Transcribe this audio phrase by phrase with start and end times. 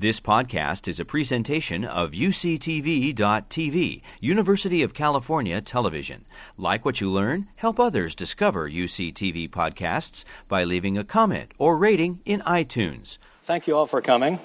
[0.00, 6.24] This podcast is a presentation of UCTV.tv, University of California Television.
[6.56, 12.20] Like what you learn, help others discover UCTV podcasts by leaving a comment or rating
[12.24, 13.18] in iTunes.
[13.42, 14.38] Thank you all for coming,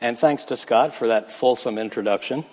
[0.00, 2.46] and thanks to Scott for that fulsome introduction.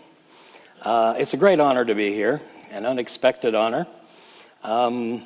[0.82, 2.42] Uh, it's a great honor to be here,
[2.72, 3.88] an unexpected honor.
[4.64, 5.22] Um,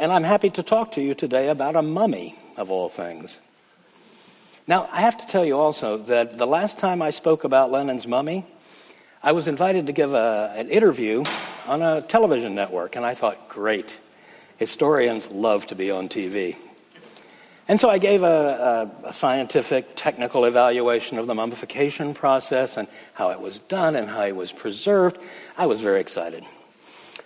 [0.00, 3.38] and I'm happy to talk to you today about a mummy, of all things.
[4.68, 8.06] Now, I have to tell you also that the last time I spoke about Lenin's
[8.06, 8.44] mummy,
[9.22, 11.24] I was invited to give a, an interview
[11.66, 13.98] on a television network, and I thought, great.
[14.58, 16.54] Historians love to be on TV.
[17.66, 22.88] And so I gave a, a, a, scientific, technical evaluation of the mummification process and
[23.14, 25.16] how it was done and how it was preserved.
[25.56, 26.44] I was very excited.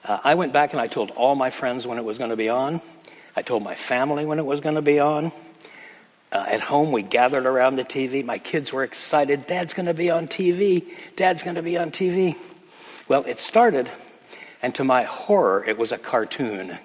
[0.05, 2.37] Uh, I went back and I told all my friends when it was going to
[2.37, 2.81] be on.
[3.35, 5.33] I told my family when it was going to be on.
[6.33, 8.25] Uh, at home, we gathered around the TV.
[8.25, 9.47] My kids were excited.
[9.47, 10.91] Dad's going to be on TV.
[11.15, 12.37] Dad's going to be on TV.
[13.07, 13.91] Well, it started,
[14.63, 16.79] and to my horror, it was a cartoon.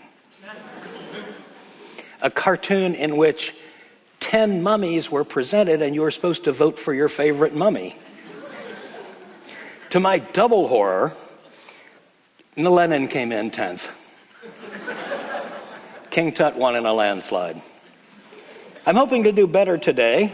[2.22, 3.56] a cartoon in which
[4.20, 7.95] 10 mummies were presented, and you were supposed to vote for your favorite mummy.
[9.92, 11.14] to my double horror,
[12.58, 13.92] Lenin came in 10th.
[16.09, 17.61] King Tut won in a landslide.
[18.88, 20.31] I'm hoping to do better today.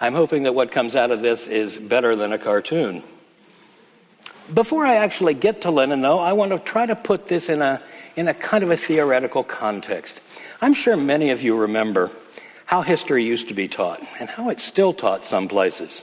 [0.00, 3.04] I'm hoping that what comes out of this is better than a cartoon.
[4.52, 7.62] Before I actually get to Lenin, though, I want to try to put this in
[7.62, 7.80] a,
[8.16, 10.20] in a kind of a theoretical context.
[10.60, 12.10] I'm sure many of you remember
[12.66, 16.02] how history used to be taught and how it's still taught some places.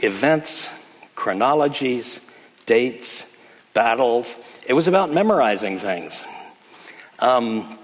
[0.00, 0.68] Events,
[1.14, 2.20] chronologies,
[2.66, 3.34] dates,
[3.72, 4.36] battles.
[4.66, 6.22] It was about memorizing things.
[7.20, 7.78] Um,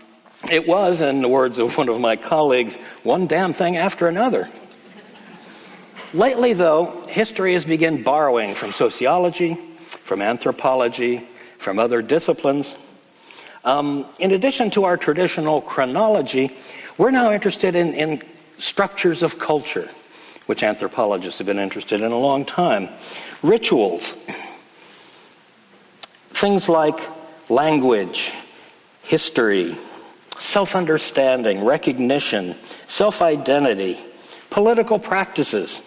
[0.48, 4.48] it was, in the words of one of my colleagues, one damn thing after another.
[6.14, 9.54] Lately, though, history has begun borrowing from sociology,
[10.02, 12.74] from anthropology, from other disciplines.
[13.64, 16.56] Um, in addition to our traditional chronology,
[16.96, 18.22] we're now interested in, in
[18.56, 19.88] structures of culture,
[20.46, 22.88] which anthropologists have been interested in a long time.
[23.42, 24.14] Rituals,
[26.30, 26.98] things like
[27.50, 28.32] language,
[29.02, 29.76] history,
[30.40, 32.56] self understanding, recognition,
[32.88, 33.98] self identity,
[34.50, 35.80] political practices.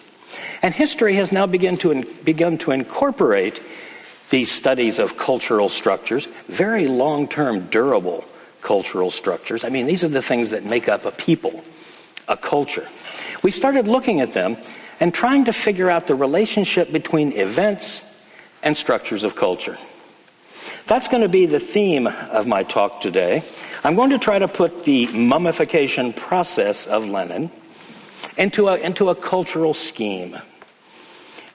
[0.62, 3.60] And history has now begun to, in, begun to incorporate
[4.30, 8.24] these studies of cultural structures, very long term, durable
[8.62, 9.62] cultural structures.
[9.62, 11.62] I mean, these are the things that make up a people,
[12.28, 12.88] a culture.
[13.42, 14.56] We started looking at them
[15.00, 18.10] and trying to figure out the relationship between events
[18.62, 19.76] and structures of culture.
[20.86, 23.42] That's going to be the theme of my talk today.
[23.82, 27.50] I'm going to try to put the mummification process of Lenin
[28.36, 30.36] into a, into a cultural scheme.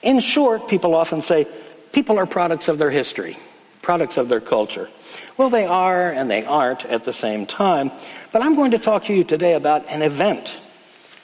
[0.02, 1.46] In short, people often say
[1.92, 3.36] people are products of their history,
[3.82, 4.88] products of their culture.
[5.36, 7.90] Well, they are and they aren't at the same time,
[8.32, 10.58] but I'm going to talk to you today about an event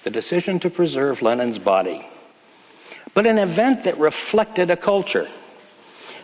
[0.06, 2.06] the decision to preserve Lenin's body,
[3.12, 5.26] but an event that reflected a culture.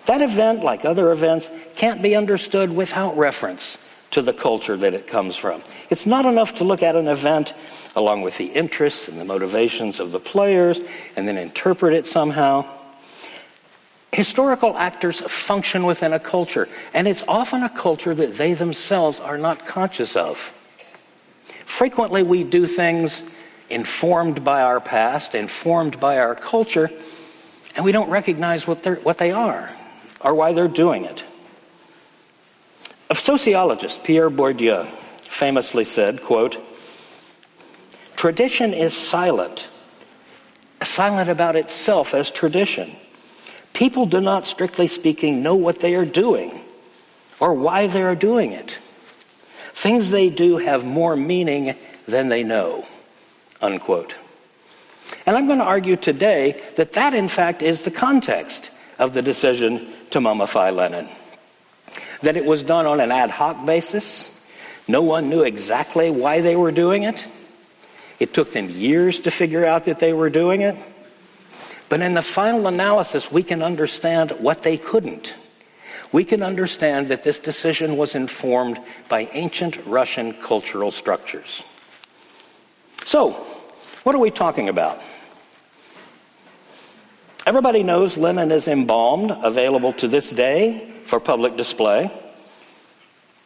[0.07, 3.79] That event, like other events, can't be understood without reference
[4.13, 5.63] to the culture that it comes from.
[5.91, 7.55] It's not enough to look at an event
[7.97, 10.81] along with the interests and the motivations of the players
[11.17, 12.65] and then interpret it somehow.
[14.13, 19.39] Historical actors function within a culture, and it's often a culture that they themselves are
[19.39, 20.53] not conscious of.
[21.65, 23.23] Frequently, we do things
[23.71, 26.91] informed by our past, informed by our culture,
[27.75, 29.71] and we don't recognize what, what they are
[30.23, 31.25] or why they're doing it.
[33.11, 34.87] A sociologist, Pierre Bourdieu,
[35.23, 36.59] famously said, quote,
[38.17, 39.67] Tradition is silent,
[40.83, 42.95] silent about itself as tradition.
[43.73, 46.61] People do not, strictly speaking, know what they are doing
[47.41, 48.79] or why they are doing it.
[49.75, 51.75] Things they do have more meaning
[52.07, 52.87] than they know.
[53.61, 54.15] Unquote.
[55.27, 58.71] And I'm going to argue today that that, in fact, is the context
[59.03, 61.09] of the decision to mummify Lenin.
[62.23, 64.33] That it was done on an ad hoc basis.
[64.87, 67.25] No one knew exactly why they were doing it.
[68.21, 70.77] It took them years to figure out that they were doing it.
[71.89, 75.35] But in the final analysis, we can understand what they couldn't.
[76.13, 78.79] We can understand that this decision was informed
[79.09, 81.65] by ancient Russian cultural structures.
[83.05, 83.33] So,
[84.05, 85.01] what are we talking about?
[87.45, 92.11] Everybody knows Lenin is embalmed, available to this day for public display.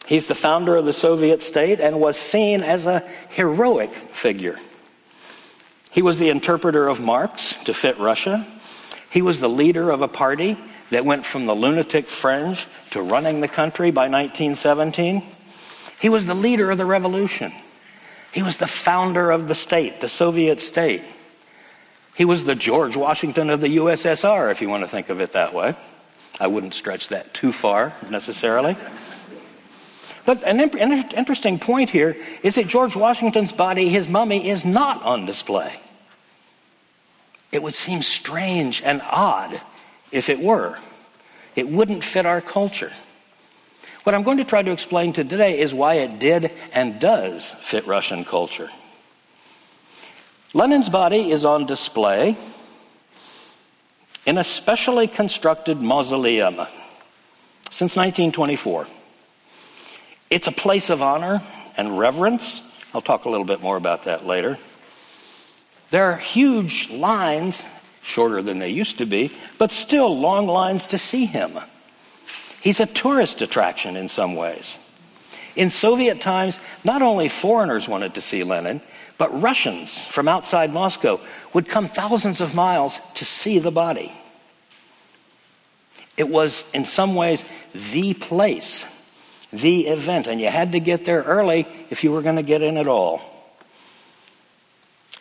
[0.06, 3.00] He's the founder of the Soviet state and was seen as a
[3.31, 4.58] heroic figure.
[5.90, 8.46] He was the interpreter of Marx to fit Russia.
[9.10, 10.58] He was the leader of a party
[10.90, 15.22] that went from the lunatic fringe to running the country by 1917.
[15.98, 17.50] He was the leader of the revolution.
[18.31, 21.02] He was the founder of the state, the Soviet state.
[22.17, 25.33] He was the George Washington of the USSR, if you want to think of it
[25.33, 25.75] that way.
[26.41, 28.77] I wouldn't stretch that too far necessarily.
[30.25, 35.25] But an interesting point here is that George Washington's body, his mummy, is not on
[35.27, 35.79] display.
[37.53, 39.61] It would seem strange and odd
[40.11, 40.79] if it were.
[41.55, 42.93] It wouldn't fit our culture.
[44.03, 47.51] What I'm going to try to explain to today is why it did and does
[47.51, 48.71] fit Russian culture.
[50.54, 52.37] Lenin's body is on display
[54.25, 56.54] in a specially constructed mausoleum
[57.70, 58.87] since 1924.
[60.31, 61.43] It's a place of honor
[61.76, 62.62] and reverence.
[62.94, 64.58] I'll talk a little bit more about that later.
[65.90, 67.64] There are huge lines,
[68.02, 71.58] shorter than they used to be, but still long lines to see him.
[72.60, 74.78] He's a tourist attraction in some ways.
[75.54, 78.81] In Soviet times, not only foreigners wanted to see Lenin,
[79.19, 81.21] but Russians from outside Moscow
[81.53, 84.13] would come thousands of miles to see the body.
[86.17, 88.85] It was, in some ways, the place,
[89.53, 92.63] the event, and you had to get there early if you were going to get
[92.63, 93.21] in at all.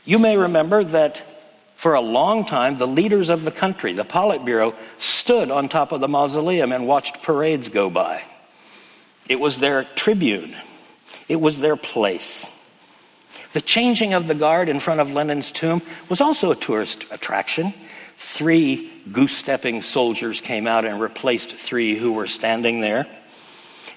[0.06, 1.22] You may remember that
[1.76, 6.00] for a long time, the leaders of the country, the Politburo, stood on top of
[6.00, 8.24] the mausoleum and watched parades go by.
[9.28, 10.56] It was their tribune,
[11.28, 12.46] it was their place.
[13.54, 17.74] The changing of the guard in front of Lenin's tomb was also a tourist attraction.
[18.18, 23.08] Three goose stepping soldiers came out and replaced three who were standing there.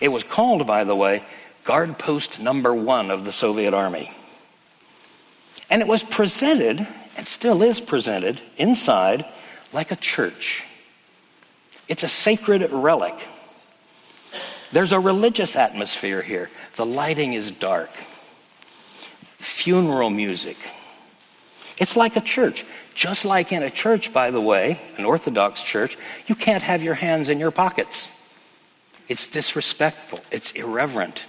[0.00, 1.24] It was called, by the way,
[1.64, 4.10] Guard Post Number One of the Soviet Army.
[5.70, 6.86] And it was presented
[7.16, 9.26] and still is presented inside
[9.72, 10.64] like a church.
[11.88, 13.14] It's a sacred relic.
[14.72, 16.50] There's a religious atmosphere here.
[16.76, 17.90] The lighting is dark.
[19.38, 20.56] Funeral music.
[21.78, 22.64] It's like a church.
[22.94, 25.96] Just like in a church, by the way, an Orthodox church,
[26.26, 28.10] you can't have your hands in your pockets.
[29.08, 31.24] It's disrespectful, it's irreverent.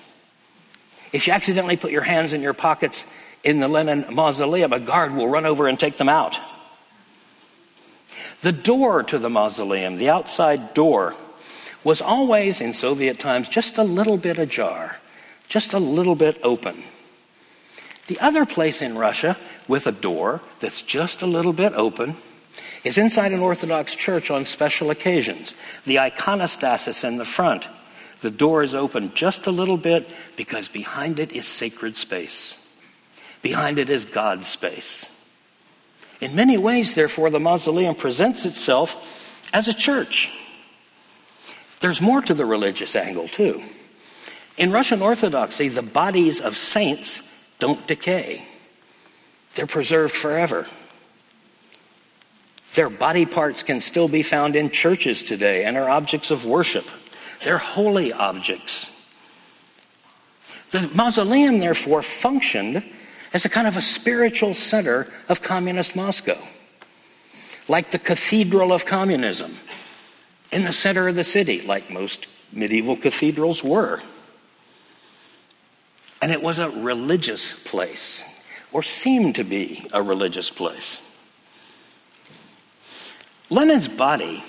[1.14, 3.04] If you accidentally put your hands in your pockets,
[3.44, 6.38] in the Lenin mausoleum, a guard will run over and take them out.
[8.42, 11.16] The door to the mausoleum, the outside door,
[11.84, 14.98] was always in Soviet times just a little bit ajar,
[15.48, 16.84] just a little bit open.
[18.10, 22.16] The other place in Russia with a door that's just a little bit open
[22.84, 25.56] is inside an Orthodox church on special occasions.
[25.86, 27.68] The iconostasis in the front.
[28.22, 32.58] The door is open just a little bit because behind it is sacred space.
[33.44, 35.06] Behind it is God's space.
[36.20, 40.36] In many ways, therefore, the mausoleum presents itself as a church.
[41.80, 43.62] There's more to the religious angle, too.
[44.58, 47.29] In Russian Orthodoxy, the bodies of saints
[47.60, 48.44] don't decay,
[49.56, 50.66] they're preserved forever.
[52.76, 56.86] Their body parts can still be found in churches today and are objects of worship.
[57.44, 58.92] They're holy objects.
[60.72, 62.84] The mausoleum, therefore, functioned
[63.34, 66.38] as a kind of a spiritual center of communist Moscow,
[67.68, 69.56] like the cathedral of communism
[70.52, 74.00] in the center of the city, like most medieval cathedrals were.
[76.22, 78.24] And it was a religious place,
[78.72, 81.02] or seemed to be a religious place.
[83.50, 84.44] Lenin's body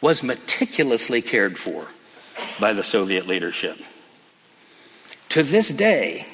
[0.00, 1.88] was meticulously cared for
[2.60, 3.78] by the Soviet leadership.
[5.30, 6.26] To this day,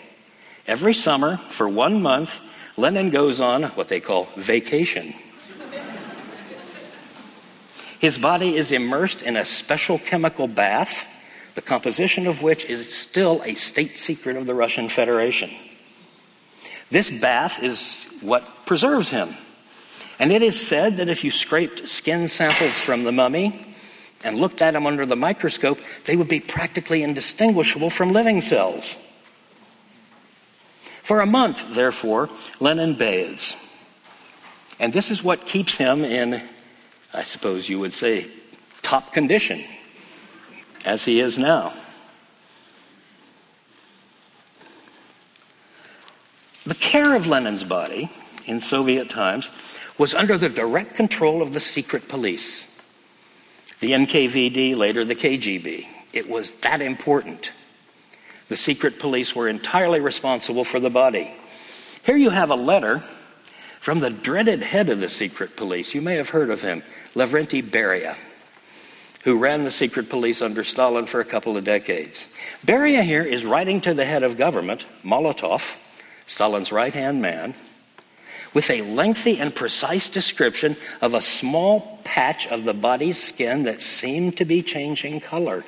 [0.66, 2.40] Every summer, for one month,
[2.76, 5.12] Lenin goes on what they call vacation.
[7.99, 11.06] His body is immersed in a special chemical bath,
[11.54, 15.50] the composition of which is still a state secret of the Russian Federation.
[16.90, 19.30] This bath is what preserves him.
[20.18, 23.66] And it is said that if you scraped skin samples from the mummy
[24.23, 28.94] and looked at them under the microscope, they would be practically indistinguishable from living cells.
[31.02, 32.30] For a month, therefore,
[32.61, 33.56] Lenin bathes.
[34.78, 36.42] And this is what keeps him in,
[37.12, 38.28] I suppose you would say,
[38.82, 39.64] top condition,
[40.84, 41.72] as he is now.
[46.64, 48.10] The care of Lenin's body
[48.46, 49.50] in Soviet times
[49.98, 52.68] was under the direct control of the secret police,
[53.80, 55.86] the NKVD, later the KGB.
[56.12, 57.50] It was that important.
[58.48, 61.32] The secret police were entirely responsible for the body.
[62.04, 62.98] Here you have a letter
[63.80, 65.94] from the dreaded head of the secret police.
[65.94, 66.82] You may have heard of him,
[67.14, 68.16] Lavrenti Beria,
[69.24, 72.26] who ran the secret police under Stalin for a couple of decades.
[72.66, 75.76] Beria here is writing to the head of government, Molotov,
[76.26, 77.54] Stalin's right hand man,
[78.52, 83.80] with a lengthy and precise description of a small patch of the body's skin that
[83.80, 85.64] seemed to be changing color.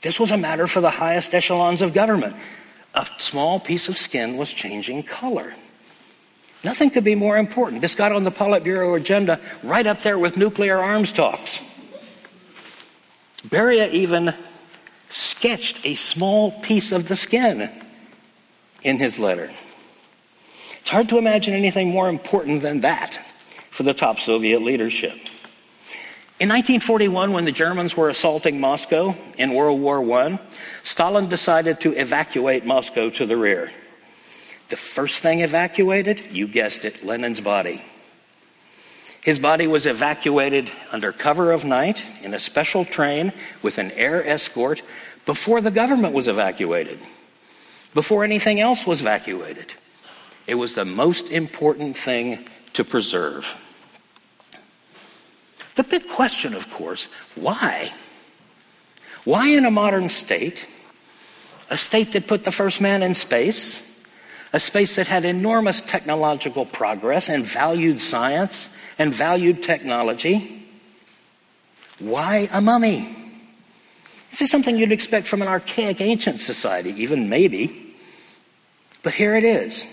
[0.00, 2.34] This was a matter for the highest echelons of government.
[2.94, 5.52] A small piece of skin was changing color.
[6.64, 7.80] Nothing could be more important.
[7.80, 11.60] This got on the Politburo agenda right up there with nuclear arms talks.
[13.46, 14.34] Beria even
[15.08, 17.70] sketched a small piece of the skin
[18.82, 19.50] in his letter.
[20.80, 23.18] It's hard to imagine anything more important than that
[23.70, 25.12] for the top Soviet leadership.
[26.38, 30.40] In 1941, when the Germans were assaulting Moscow in World War I,
[30.82, 33.70] Stalin decided to evacuate Moscow to the rear.
[34.70, 37.82] The first thing evacuated, you guessed it, Lenin's body.
[39.22, 44.26] His body was evacuated under cover of night in a special train with an air
[44.26, 44.82] escort
[45.26, 46.98] before the government was evacuated,
[47.92, 49.74] before anything else was evacuated.
[50.46, 53.66] It was the most important thing to preserve.
[55.74, 57.92] The big question, of course, why?
[59.24, 60.66] Why in a modern state,
[61.68, 63.86] a state that put the first man in space,
[64.52, 70.62] a space that had enormous technological progress and valued science and valued technology,
[71.98, 73.08] why a mummy?
[74.30, 77.96] This is something you'd expect from an archaic ancient society, even maybe.
[79.02, 79.86] But here it is.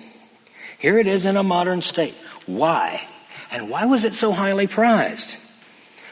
[0.78, 2.16] Here it is in a modern state.
[2.48, 3.02] Why?
[3.50, 5.38] And why was it so highly prized?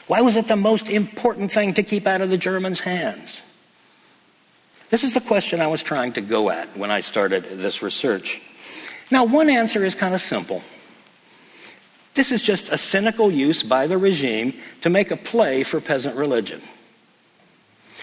[0.06, 3.42] Why was it the most important thing to keep out of the Germans' hands?
[4.88, 8.40] This is the question I was trying to go at when I started this research.
[9.10, 10.62] Now, one answer is kind of simple.
[12.16, 16.16] This is just a cynical use by the regime to make a play for peasant
[16.16, 16.62] religion.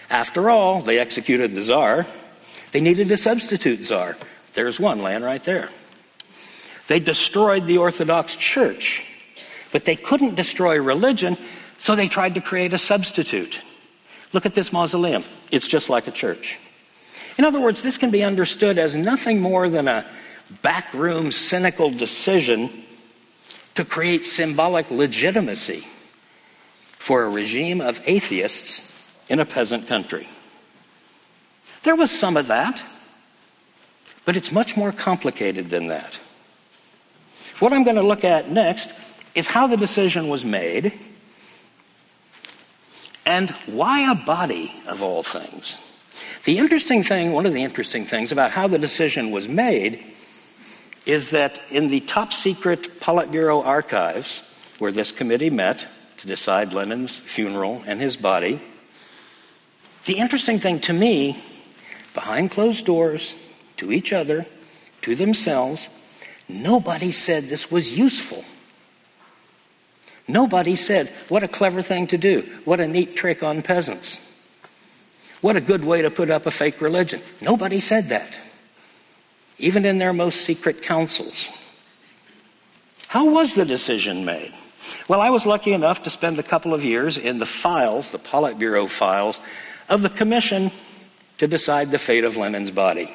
[0.08, 2.06] After all, they executed the czar.
[2.70, 4.16] They needed a substitute czar.
[4.52, 5.68] There's one laying right there.
[6.86, 9.04] They destroyed the Orthodox Church,
[9.72, 11.36] but they couldn't destroy religion,
[11.76, 13.60] so they tried to create a substitute.
[14.32, 15.24] Look at this mausoleum.
[15.50, 16.56] It's just like a church.
[17.36, 20.06] In other words, this can be understood as nothing more than a
[20.62, 22.83] backroom cynical decision
[23.74, 25.86] to create symbolic legitimacy
[26.98, 28.92] for a regime of atheists
[29.28, 30.28] in a peasant country.
[31.82, 32.82] There was some of that,
[34.24, 36.18] but it's much more complicated than that.
[37.58, 38.92] What I'm going to look at next
[39.34, 40.92] is how the decision was made
[43.26, 45.76] and why a body of all things.
[46.44, 50.04] The interesting thing, one of the interesting things about how the decision was made
[51.06, 54.42] is that in the top secret Politburo archives,
[54.78, 55.86] where this committee met
[56.18, 58.60] to decide Lenin's funeral and his body,
[60.06, 61.42] the interesting thing to me,
[62.12, 63.34] behind closed doors,
[63.76, 64.46] to each other,
[65.02, 65.88] to themselves,
[66.48, 68.44] nobody said this was useful.
[70.26, 72.48] Nobody said, what a clever thing to do.
[72.64, 74.20] What a neat trick on peasants.
[75.42, 77.20] What a good way to put up a fake religion.
[77.42, 78.38] Nobody said that,
[79.58, 81.48] even in their most secret councils.
[83.08, 84.52] How was the decision made?
[85.08, 88.18] Well, I was lucky enough to spend a couple of years in the files, the
[88.18, 89.40] Politburo files,
[89.88, 90.70] of the commission
[91.38, 93.10] to decide the fate of Lenin's body.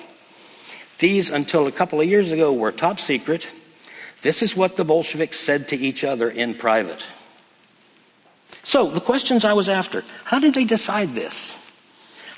[1.00, 3.48] These, until a couple of years ago, were top secret.
[4.22, 7.05] This is what the Bolsheviks said to each other in private.
[8.63, 11.69] So, the questions I was after how did they decide this?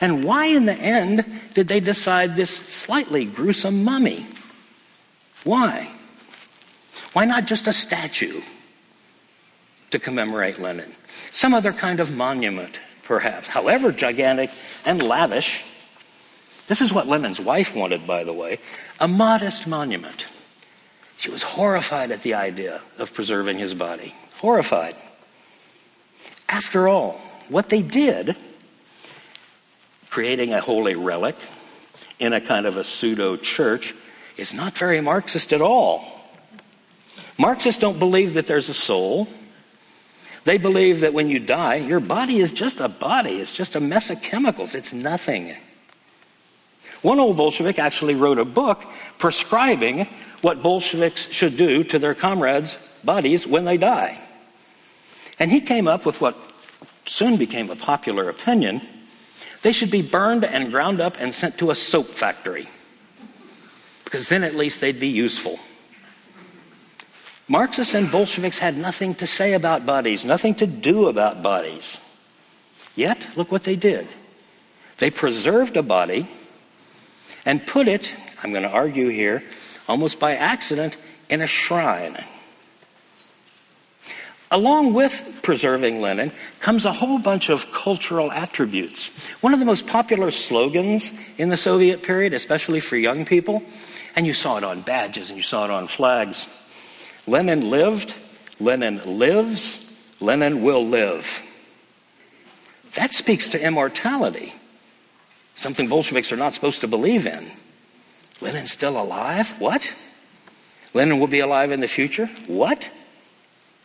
[0.01, 4.25] And why, in the end, did they decide this slightly gruesome mummy?
[5.43, 5.91] Why?
[7.13, 8.41] Why not just a statue
[9.91, 10.95] to commemorate Lenin?
[11.31, 14.49] Some other kind of monument, perhaps, however gigantic
[14.85, 15.63] and lavish.
[16.67, 18.59] This is what Lenin's wife wanted, by the way
[18.99, 20.25] a modest monument.
[21.17, 24.15] She was horrified at the idea of preserving his body.
[24.37, 24.95] Horrified.
[26.47, 28.35] After all, what they did,
[30.11, 31.37] creating a holy relic
[32.19, 33.95] in a kind of a pseudo church,
[34.37, 36.05] is not very Marxist at all.
[37.37, 39.27] Marxists don't believe that there's a soul.
[40.43, 43.79] They believe that when you die, your body is just a body, it's just a
[43.79, 45.55] mess of chemicals, it's nothing.
[47.01, 48.83] One old Bolshevik actually wrote a book
[49.17, 50.07] prescribing
[50.41, 54.19] what Bolsheviks should do to their comrades' bodies when they die.
[55.39, 56.37] And he came up with what
[57.05, 58.81] soon became a popular opinion
[59.61, 62.67] they should be burned and ground up and sent to a soap factory,
[64.03, 65.59] because then at least they'd be useful.
[67.47, 71.97] Marxists and Bolsheviks had nothing to say about bodies, nothing to do about bodies.
[72.95, 74.07] Yet, look what they did.
[74.97, 76.27] They preserved a body
[77.45, 78.13] and put it,
[78.43, 79.43] I'm going to argue here,
[79.87, 80.97] almost by accident,
[81.29, 82.23] in a shrine.
[84.51, 89.07] Along with preserving Lenin comes a whole bunch of cultural attributes.
[89.41, 93.63] One of the most popular slogans in the Soviet period, especially for young people,
[94.13, 96.47] and you saw it on badges and you saw it on flags
[97.27, 98.15] Lenin lived,
[98.59, 101.41] Lenin lives, Lenin will live.
[102.95, 104.53] That speaks to immortality,
[105.55, 107.51] something Bolsheviks are not supposed to believe in.
[108.41, 109.51] Lenin's still alive?
[109.61, 109.93] What?
[110.93, 112.25] Lenin will be alive in the future?
[112.47, 112.89] What?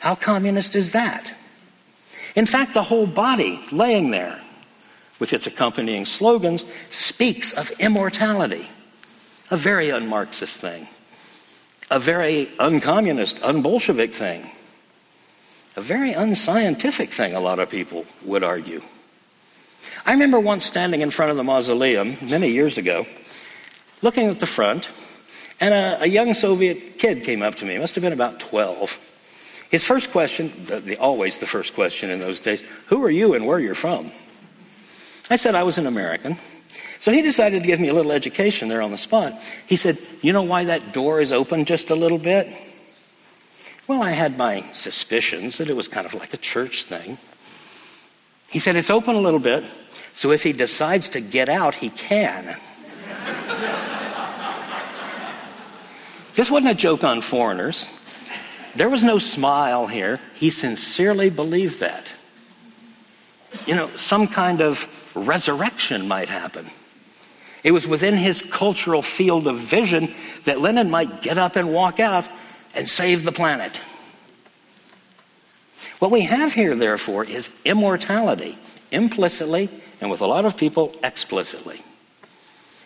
[0.01, 1.35] How communist is that?
[2.35, 4.41] In fact, the whole body laying there
[5.19, 8.69] with its accompanying slogans speaks of immortality,
[9.51, 10.87] a very un Marxist thing,
[11.91, 14.51] a very uncommunist, un-Bolshevik thing,
[15.77, 18.83] a very unscientific thing, a lot of people would argue.
[20.05, 23.07] I remember once standing in front of the mausoleum many years ago,
[24.03, 24.89] looking at the front,
[25.59, 27.79] and a, a young Soviet kid came up to me.
[27.79, 28.99] Must have been about 12.
[29.71, 33.35] His first question, the, the, always the first question in those days, who are you
[33.35, 34.11] and where you're from?
[35.29, 36.37] I said I was an American.
[37.01, 39.35] So he decided to give me a little education there on the spot.
[39.67, 42.49] He said, You know why that door is open just a little bit?
[43.87, 47.19] Well, I had my suspicions that it was kind of like a church thing.
[48.51, 49.65] He said, It's open a little bit,
[50.15, 52.47] so if he decides to get out, he can.
[56.35, 57.89] this wasn't a joke on foreigners.
[58.77, 60.21] There was no smile here.
[60.35, 62.15] He sincerely believed that.
[63.67, 66.67] You know, some kind of resurrection might happen.
[67.65, 70.15] It was within his cultural field of vision
[70.45, 72.29] that Lenin might get up and walk out
[72.75, 73.81] and save the planet.
[75.99, 78.59] What we have here, therefore, is immortality,
[78.91, 81.83] implicitly, and with a lot of people, explicitly.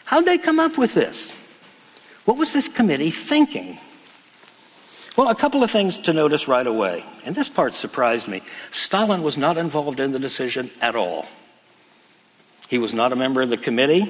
[0.04, 1.34] How'd they come up with this?
[2.24, 3.78] What was this committee thinking?
[5.16, 8.42] Well, a couple of things to notice right away, and this part surprised me.
[8.70, 11.26] Stalin was not involved in the decision at all.
[12.68, 14.08] He was not a member of the committee.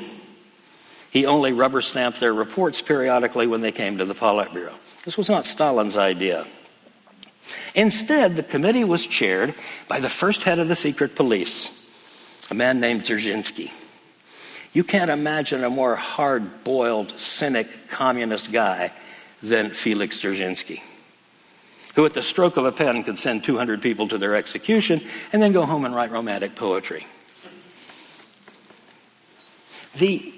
[1.11, 4.75] He only rubber stamped their reports periodically when they came to the Politburo.
[5.05, 6.47] This was not Stalin's idea.
[7.75, 9.55] Instead, the committee was chaired
[9.89, 11.77] by the first head of the secret police,
[12.51, 13.71] a man named Dzerzhinsky.
[14.73, 18.93] You can't imagine a more hard boiled, cynic, communist guy
[19.43, 20.81] than Felix Dzerzhinsky,
[21.95, 25.01] who at the stroke of a pen could send 200 people to their execution
[25.33, 27.07] and then go home and write romantic poetry.
[29.97, 30.33] The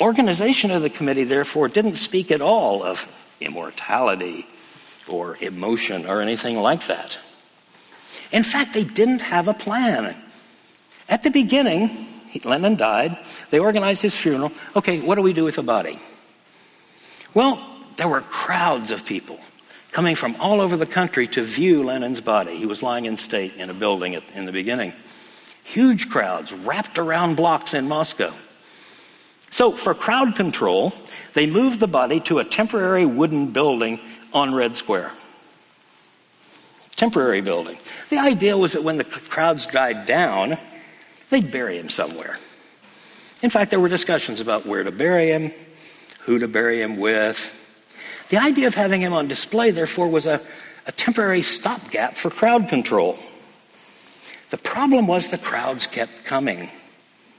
[0.00, 3.06] organization of the committee, therefore, didn't speak at all of
[3.40, 4.46] immortality
[5.08, 7.18] or emotion or anything like that.
[8.30, 10.14] In fact, they didn't have a plan.
[11.08, 11.90] At the beginning,
[12.44, 13.16] Lenin died.
[13.50, 14.52] They organized his funeral.
[14.76, 15.98] Okay, what do we do with the body?
[17.32, 17.64] Well,
[17.96, 19.40] there were crowds of people
[19.92, 22.56] coming from all over the country to view Lenin's body.
[22.56, 24.92] He was lying in state in a building at, in the beginning.
[25.64, 28.32] Huge crowds wrapped around blocks in Moscow.
[29.50, 30.92] So, for crowd control,
[31.32, 33.98] they moved the body to a temporary wooden building
[34.32, 35.10] on Red Square.
[36.96, 37.78] Temporary building.
[38.10, 40.58] The idea was that when the crowds died down,
[41.30, 42.38] they'd bury him somewhere.
[43.42, 45.52] In fact, there were discussions about where to bury him,
[46.20, 47.54] who to bury him with.
[48.28, 50.40] The idea of having him on display, therefore, was a,
[50.86, 53.18] a temporary stopgap for crowd control.
[54.50, 56.70] The problem was the crowds kept coming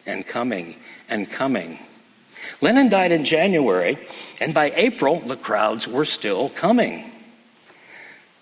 [0.06, 0.76] and coming
[1.10, 1.80] and coming.
[2.62, 3.98] Lenin died in January,
[4.40, 7.10] and by April, the crowds were still coming.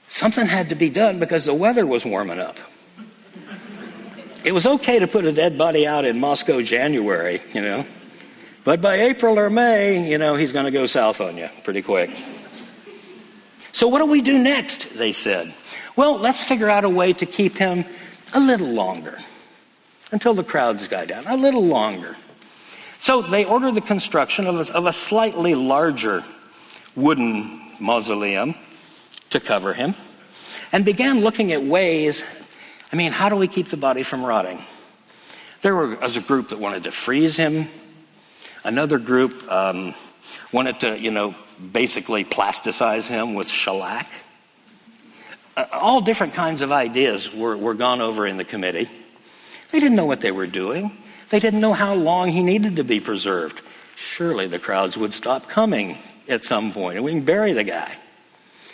[0.08, 2.58] Something had to be done because the weather was warming up.
[4.46, 7.86] It was okay to put a dead body out in Moscow January, you know,
[8.68, 11.82] but by April or May, you know, he's going to go south on you pretty
[11.82, 12.10] quick.
[13.72, 14.98] So, what do we do next?
[14.98, 15.54] They said.
[15.96, 17.86] Well, let's figure out a way to keep him
[18.34, 19.20] a little longer
[20.12, 22.18] until the crowds die down, a little longer.
[23.00, 26.26] So they ordered the construction of a, of a slightly larger
[26.94, 28.54] wooden mausoleum
[29.30, 29.96] to cover him
[30.74, 32.22] and began looking at ways
[32.92, 34.60] I mean, how do we keep the body from rotting?
[35.62, 37.68] There was a group that wanted to freeze him.
[38.68, 39.94] Another group um,
[40.52, 41.34] wanted to, you know,
[41.72, 44.10] basically plasticize him with shellac.
[45.56, 48.90] Uh, all different kinds of ideas were, were gone over in the committee.
[49.72, 50.98] They didn't know what they were doing.
[51.30, 53.62] They didn't know how long he needed to be preserved.
[53.96, 57.96] Surely the crowds would stop coming at some point and we can bury the guy.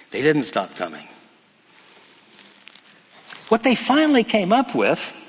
[0.10, 1.08] They didn't stop coming.
[3.49, 5.19] What they finally came up with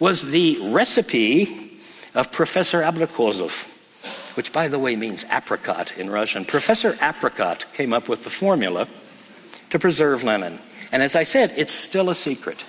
[0.00, 1.67] was the recipe
[2.18, 6.44] of Professor Abrikosov, which, by the way, means apricot in Russian.
[6.44, 8.88] Professor Apricot came up with the formula
[9.70, 10.58] to preserve Lenin.
[10.90, 12.64] And as I said, it's still a secret.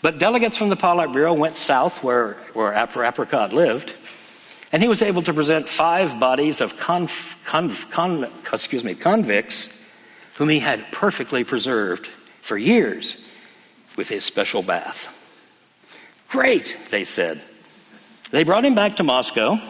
[0.00, 3.94] But delegates from the Politburo went south where, where Apricot lived,
[4.70, 9.76] and he was able to present five bodies of conf, conf, con, excuse me, convicts
[10.36, 12.10] whom he had perfectly preserved
[12.42, 13.16] for years
[13.96, 15.10] with his special bath.
[16.28, 17.42] Great, they said.
[18.34, 19.60] They brought him back to Moscow,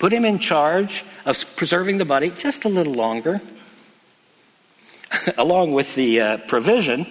[0.00, 3.40] put him in charge of preserving the body just a little longer,
[5.38, 7.06] along with the uh, provision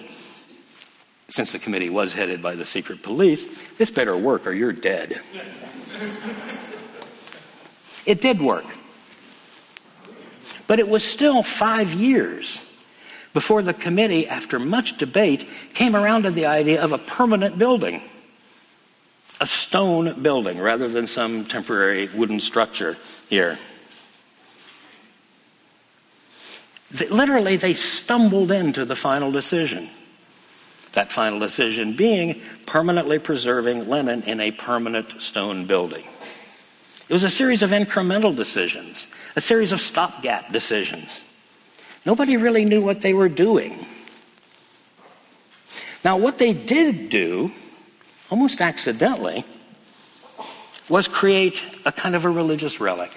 [1.30, 5.18] since the committee was headed by the secret police, this better work or you're dead.
[8.04, 8.66] it did work.
[10.66, 12.60] But it was still five years
[13.32, 18.02] before the committee, after much debate, came around to the idea of a permanent building.
[19.44, 22.96] A stone building rather than some temporary wooden structure
[23.28, 23.58] here.
[27.10, 29.90] Literally, they stumbled into the final decision.
[30.92, 36.06] That final decision being permanently preserving Lenin in a permanent stone building.
[37.06, 41.20] It was a series of incremental decisions, a series of stopgap decisions.
[42.06, 43.84] Nobody really knew what they were doing.
[46.02, 47.52] Now, what they did do,
[48.34, 49.44] almost accidentally,
[50.88, 53.12] was create a kind of a religious relic.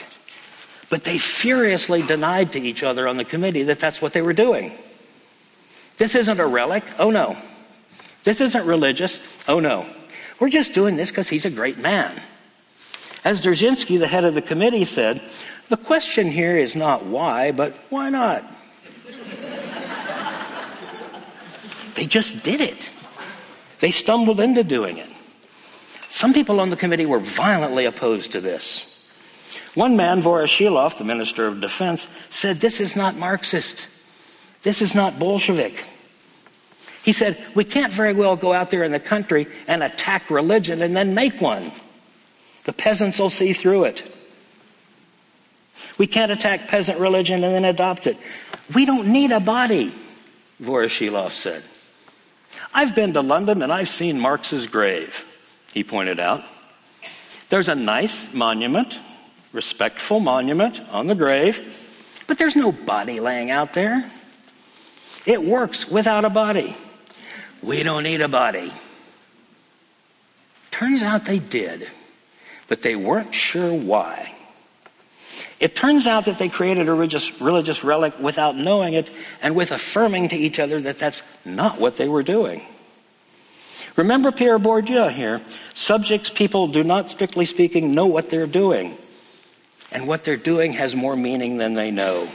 [0.91, 4.33] But they furiously denied to each other on the committee that that's what they were
[4.33, 4.73] doing.
[5.97, 6.83] This isn't a relic.
[6.99, 7.35] Oh no.
[8.25, 9.19] This isn't religious.
[9.47, 9.87] Oh no.
[10.39, 12.21] We're just doing this because he's a great man.
[13.25, 15.19] As Dzerzhinsky, the head of the committee, said,
[15.67, 18.43] the question here is not why, but why not?
[21.95, 22.91] they just did it.
[23.79, 25.09] They stumbled into doing it.
[26.09, 28.93] Some people on the committee were violently opposed to this.
[29.75, 33.87] One man, Voroshilov, the Minister of Defense, said, This is not Marxist.
[34.63, 35.83] This is not Bolshevik.
[37.03, 40.81] He said, We can't very well go out there in the country and attack religion
[40.81, 41.71] and then make one.
[42.65, 44.03] The peasants will see through it.
[45.97, 48.17] We can't attack peasant religion and then adopt it.
[48.73, 49.93] We don't need a body,
[50.61, 51.63] Voroshilov said.
[52.73, 55.25] I've been to London and I've seen Marx's grave,
[55.73, 56.43] he pointed out.
[57.49, 58.99] There's a nice monument,
[59.53, 61.61] respectful monument on the grave,
[62.27, 64.09] but there's no body laying out there.
[65.25, 66.75] It works without a body.
[67.61, 68.71] We don't need a body.
[70.71, 71.89] Turns out they did,
[72.67, 74.36] but they weren't sure why.
[75.59, 79.09] It turns out that they created a religious, religious relic without knowing it
[79.41, 82.61] and with affirming to each other that that's not what they were doing.
[83.95, 85.41] Remember Pierre Bourdieu here.
[85.73, 88.95] Subjects, people do not, strictly speaking, know what they're doing.
[89.91, 92.27] And what they're doing has more meaning than they know.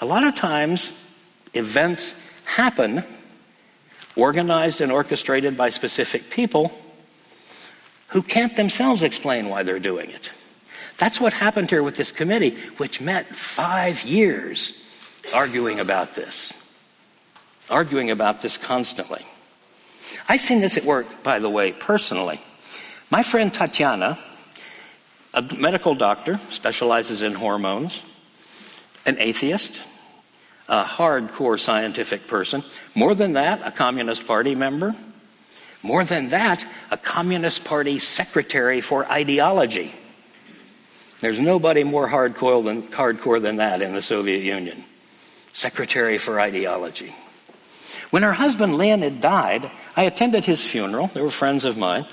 [0.00, 0.92] A lot of times,
[1.52, 3.04] events happen
[4.16, 6.72] organized and orchestrated by specific people
[8.08, 10.30] who can't themselves explain why they're doing it.
[11.00, 14.84] That's what happened here with this committee, which met five years
[15.34, 16.52] arguing about this,
[17.70, 19.24] arguing about this constantly.
[20.28, 22.38] I've seen this at work, by the way, personally.
[23.08, 24.18] My friend Tatiana,
[25.32, 28.02] a medical doctor, specializes in hormones,
[29.06, 29.82] an atheist,
[30.68, 32.62] a hardcore scientific person.
[32.94, 34.94] More than that, a Communist Party member.
[35.82, 39.94] More than that, a Communist Party secretary for ideology.
[41.20, 44.84] There's nobody more hardcore than, hardcore than that in the Soviet Union.
[45.52, 47.14] Secretary for ideology.
[48.10, 51.08] When her husband Leonid died, I attended his funeral.
[51.08, 52.06] They were friends of mine,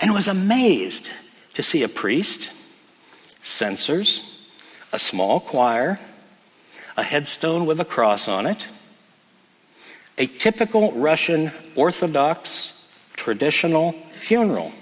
[0.00, 1.10] and was amazed
[1.54, 2.50] to see a priest,
[3.42, 4.46] censers,
[4.92, 5.98] a small choir,
[6.96, 8.68] a headstone with a cross on it,
[10.18, 12.72] a typical Russian Orthodox
[13.14, 14.72] traditional funeral.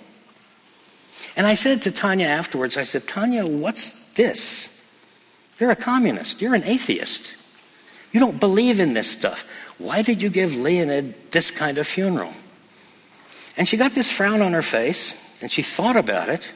[1.36, 4.84] And I said to Tanya afterwards, I said, Tanya, what's this?
[5.58, 6.40] You're a communist.
[6.40, 7.34] You're an atheist.
[8.12, 9.46] You don't believe in this stuff.
[9.78, 12.32] Why did you give Leonid this kind of funeral?
[13.56, 16.50] And she got this frown on her face, and she thought about it,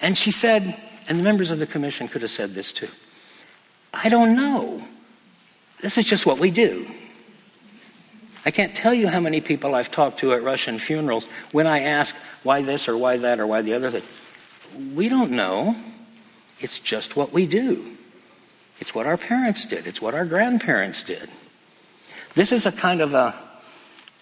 [0.00, 2.88] and she said, and the members of the commission could have said this too.
[3.92, 4.82] I don't know.
[5.80, 6.86] This is just what we do.
[8.48, 11.80] I can't tell you how many people I've talked to at Russian funerals when I
[11.80, 14.94] ask why this or why that or why the other thing.
[14.94, 15.76] We don't know.
[16.58, 17.84] It's just what we do.
[18.80, 21.28] It's what our parents did, it's what our grandparents did.
[22.32, 23.34] This is a kind of a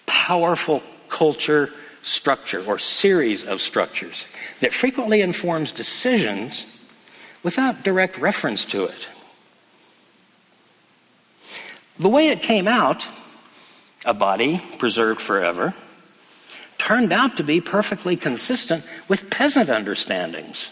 [0.06, 4.26] powerful culture structure or series of structures
[4.58, 6.66] that frequently informs decisions
[7.44, 9.06] without direct reference to it.
[12.00, 13.06] The way it came out,
[14.06, 15.74] a body preserved forever,
[16.78, 20.70] turned out to be perfectly consistent with peasant understandings.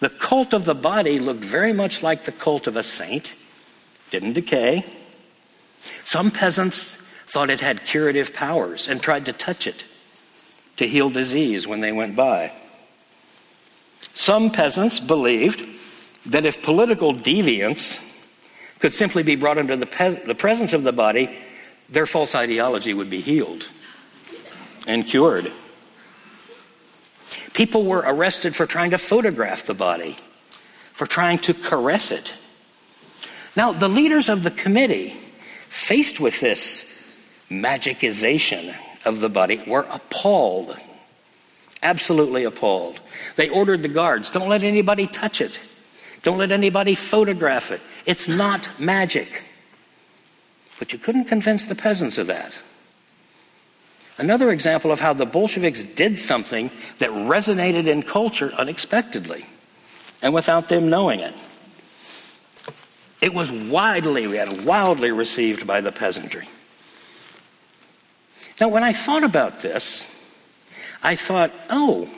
[0.00, 3.32] The cult of the body looked very much like the cult of a saint,
[4.10, 4.84] didn't decay.
[6.04, 6.96] Some peasants
[7.26, 9.84] thought it had curative powers and tried to touch it
[10.76, 12.52] to heal disease when they went by.
[14.14, 15.64] Some peasants believed
[16.26, 18.06] that if political deviance
[18.80, 21.38] could simply be brought into the, pe- the presence of the body,
[21.90, 23.66] their false ideology would be healed
[24.86, 25.52] and cured.
[27.52, 30.16] People were arrested for trying to photograph the body,
[30.92, 32.32] for trying to caress it.
[33.56, 35.10] Now, the leaders of the committee,
[35.68, 36.90] faced with this
[37.50, 38.74] magicization
[39.04, 40.76] of the body, were appalled.
[41.82, 43.00] Absolutely appalled.
[43.36, 45.58] They ordered the guards don't let anybody touch it,
[46.22, 47.80] don't let anybody photograph it.
[48.06, 49.42] It's not magic.
[50.80, 52.58] But you couldn't convince the peasants of that.
[54.18, 59.46] Another example of how the Bolsheviks did something that resonated in culture unexpectedly
[60.20, 61.34] and without them knowing it.
[63.20, 64.26] It was widely
[64.64, 66.48] wildly received by the peasantry.
[68.58, 70.06] Now, when I thought about this,
[71.02, 72.08] I thought, oh,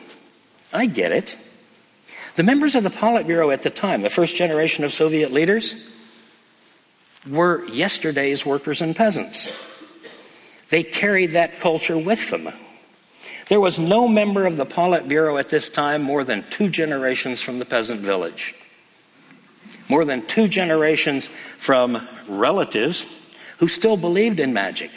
[0.73, 1.37] I get it.
[2.37, 5.77] The members of the Politburo at the time, the first generation of Soviet leaders,
[7.29, 9.51] were yesterday's workers and peasants.
[10.71, 12.49] They carried that culture with them.
[13.49, 17.59] There was no member of the Politburo at this time more than two generations from
[17.59, 18.55] the peasant village.
[19.89, 23.05] More than two generations from relatives
[23.59, 24.91] who still believed in magic,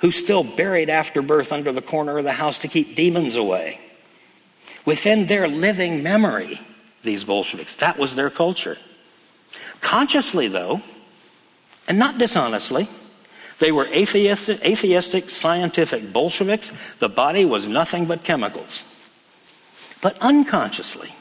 [0.00, 3.80] who still buried after birth under the corner of the house to keep demons away.
[4.84, 6.60] Within their living memory,
[7.02, 8.76] these Bolsheviks, that was their culture.
[9.80, 10.80] Consciously, though,
[11.88, 12.88] and not dishonestly,
[13.58, 16.72] they were atheistic, atheistic, scientific Bolsheviks.
[16.98, 18.84] The body was nothing but chemicals.
[20.02, 21.14] But unconsciously,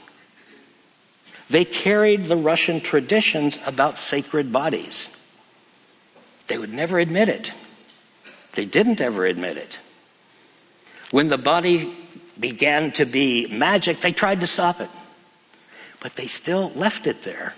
[1.50, 5.08] they carried the Russian traditions about sacred bodies.
[6.48, 7.54] They would never admit it.
[8.54, 9.80] They didn't ever admit it.
[11.12, 11.96] When the body
[12.38, 14.90] began to be magic, they tried to stop it.
[16.02, 17.54] But they still left it there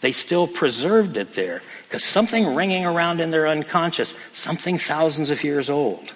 [0.00, 5.42] they still preserved it there because something ringing around in their unconscious, something thousands of
[5.42, 6.14] years old,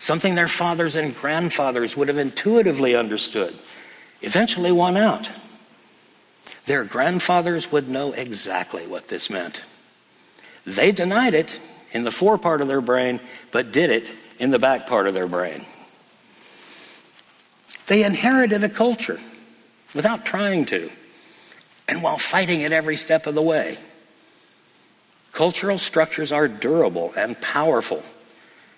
[0.00, 3.54] something their fathers and grandfathers would have intuitively understood,
[4.22, 5.30] eventually won out.
[6.66, 9.62] Their grandfathers would know exactly what this meant.
[10.66, 11.60] They denied it
[11.92, 13.20] in the fore part of their brain,
[13.52, 15.64] but did it in the back part of their brain.
[17.86, 19.20] They inherited a culture
[19.94, 20.90] without trying to
[21.88, 23.78] and while fighting it every step of the way.
[25.32, 28.02] Cultural structures are durable and powerful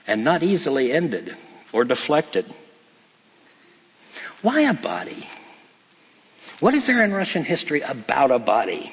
[0.07, 1.37] and not easily ended
[1.73, 2.47] or deflected.
[4.43, 5.29] Why a body?
[6.61, 8.93] What is there in Russian history about a body?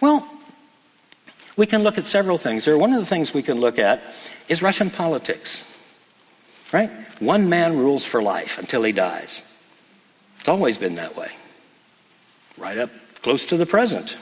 [0.00, 0.28] Well,
[1.56, 2.66] we can look at several things.
[2.66, 4.00] One of the things we can look at
[4.48, 5.64] is Russian politics.
[6.72, 6.90] Right?
[7.18, 9.42] One man rules for life until he dies.
[10.38, 11.32] It's always been that way
[12.58, 12.90] right up
[13.22, 14.16] close to the present.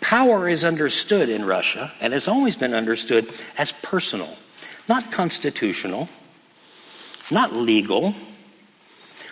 [0.00, 4.36] Power is understood in Russia and has always been understood as personal,
[4.88, 6.08] not constitutional,
[7.30, 8.14] not legal.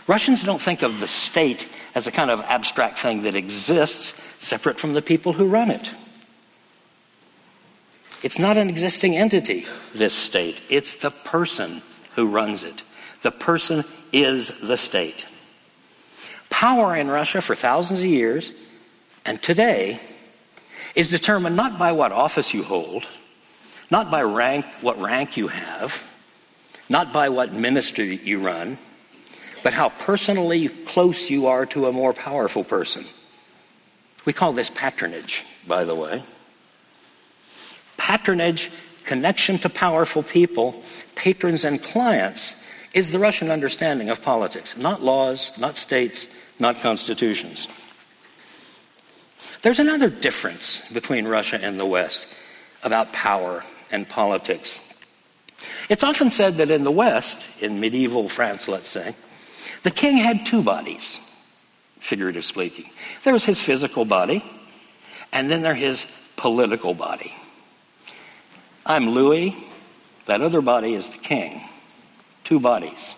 [0.06, 4.78] Russians don't think of the state as a kind of abstract thing that exists separate
[4.78, 5.90] from the people who run it.
[8.22, 10.60] It's not an existing entity, this state.
[10.68, 11.82] It's the person
[12.14, 12.82] who runs it.
[13.22, 15.26] The person is the state
[16.50, 18.52] power in Russia for thousands of years
[19.24, 19.98] and today
[20.94, 23.06] is determined not by what office you hold,
[23.90, 26.04] not by rank, what rank you have,
[26.88, 28.76] not by what ministry you run,
[29.62, 33.04] but how personally close you are to a more powerful person.
[34.24, 36.22] We call this patronage, by the way.
[37.96, 38.70] Patronage,
[39.04, 40.82] connection to powerful people,
[41.14, 42.59] patrons and clients,
[42.92, 47.68] is the Russian understanding of politics, not laws, not states, not constitutions.
[49.62, 52.26] There's another difference between Russia and the West
[52.82, 54.80] about power and politics.
[55.88, 59.14] It's often said that in the West, in medieval France, let's say,
[59.82, 61.18] the king had two bodies,
[61.98, 62.90] figuratively speaking.
[63.24, 64.44] There was his physical body,
[65.32, 67.34] and then there his political body.
[68.86, 69.54] I'm Louis,
[70.26, 71.60] that other body is the king.
[72.50, 73.14] Two bodies.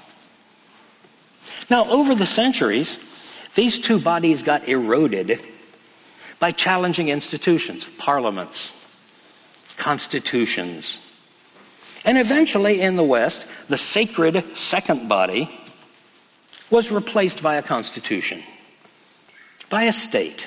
[1.71, 2.99] Now, over the centuries,
[3.55, 5.41] these two bodies got eroded
[6.39, 8.75] by challenging institutions, parliaments,
[9.79, 10.99] constitutions.
[12.05, 15.49] And eventually, in the West, the sacred second body
[16.69, 18.43] was replaced by a constitution,
[19.71, 20.47] by a state.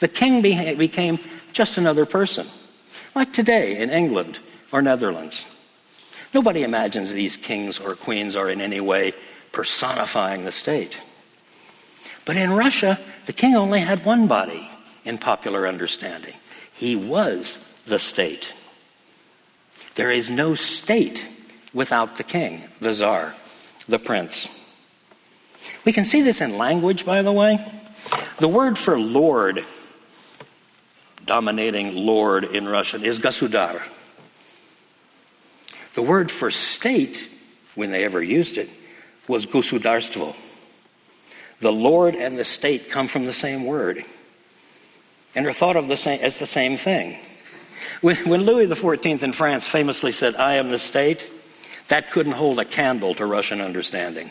[0.00, 1.20] The king became
[1.54, 2.46] just another person,
[3.14, 5.46] like today in England or Netherlands.
[6.34, 9.12] Nobody imagines these kings or queens are in any way
[9.52, 10.98] personifying the state.
[12.24, 14.70] But in Russia, the king only had one body
[15.04, 16.34] in popular understanding.
[16.72, 18.52] He was the state.
[19.94, 21.26] There is no state
[21.74, 23.34] without the king, the czar,
[23.88, 24.48] the prince.
[25.84, 27.58] We can see this in language, by the way.
[28.38, 29.64] The word for lord,
[31.26, 33.82] dominating lord in Russian, is gasudar.
[35.94, 37.28] The word for state,
[37.74, 38.70] when they ever used it,
[39.28, 40.36] was gosudarstvo.
[41.60, 44.02] The Lord and the state come from the same word
[45.34, 47.18] and are thought of the same, as the same thing.
[48.00, 51.30] When, when Louis XIV in France famously said, I am the state,
[51.88, 54.30] that couldn't hold a candle to Russian understanding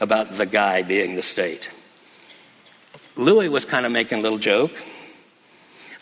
[0.00, 1.70] about the guy being the state.
[3.16, 4.72] Louis was kind of making a little joke.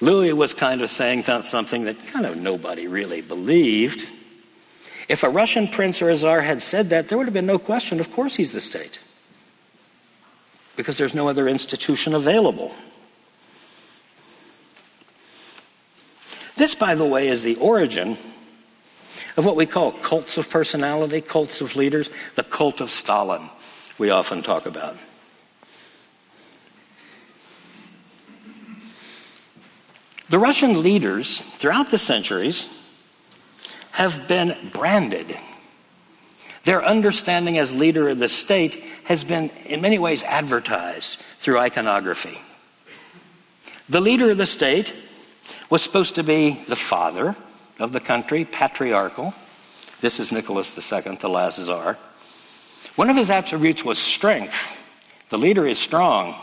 [0.00, 4.08] Louis was kind of saying something that kind of nobody really believed.
[5.08, 7.58] If a Russian prince or a czar had said that, there would have been no
[7.58, 8.98] question, of course he's the state
[10.76, 12.72] because there's no other institution available.
[16.56, 18.16] This, by the way, is the origin
[19.36, 23.50] of what we call cults of personality, cults of leaders, the cult of Stalin,
[23.98, 24.96] we often talk about.
[30.28, 32.68] The Russian leaders throughout the centuries
[33.98, 35.37] have been branded
[36.68, 42.38] their understanding as leader of the state has been, in many ways, advertised through iconography.
[43.88, 44.92] The leader of the state
[45.70, 47.37] was supposed to be the father
[47.78, 49.32] of the country, patriarchal.
[50.02, 51.96] This is Nicholas II, the last czar.
[52.96, 54.76] One of his attributes was strength.
[55.30, 56.34] The leader is strong.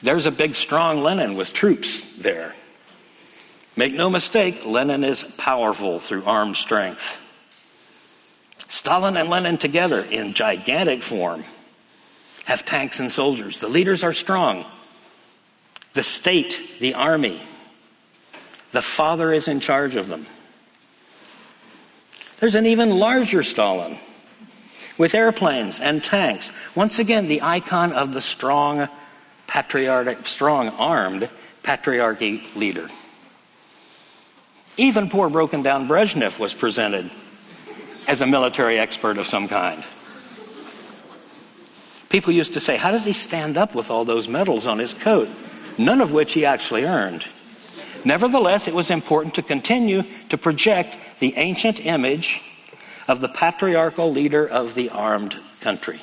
[0.00, 2.54] There's a big, strong Lenin with troops there.
[3.76, 7.22] Make no mistake, Lenin is powerful through armed strength.
[8.68, 11.44] Stalin and Lenin together in gigantic form
[12.46, 13.58] have tanks and soldiers.
[13.58, 14.64] The leaders are strong.
[15.92, 17.42] The state, the army,
[18.72, 20.26] the father is in charge of them.
[22.38, 23.98] There's an even larger Stalin
[24.98, 26.52] with airplanes and tanks.
[26.74, 28.88] Once again, the icon of the strong,
[29.46, 31.28] patriotic, strong armed
[31.62, 32.90] patriarchy leader.
[34.76, 37.10] Even poor broken down Brezhnev was presented
[38.06, 39.82] as a military expert of some kind.
[42.08, 44.94] People used to say, How does he stand up with all those medals on his
[44.94, 45.28] coat?
[45.78, 47.26] None of which he actually earned.
[48.04, 52.40] Nevertheless, it was important to continue to project the ancient image
[53.08, 56.00] of the patriarchal leader of the armed country.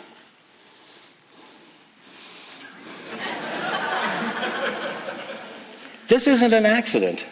[6.07, 7.25] this isn't an accident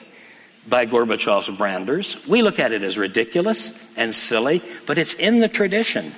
[0.71, 2.15] by Gorbachev's branders.
[2.25, 6.13] We look at it as ridiculous and silly, but it's in the tradition.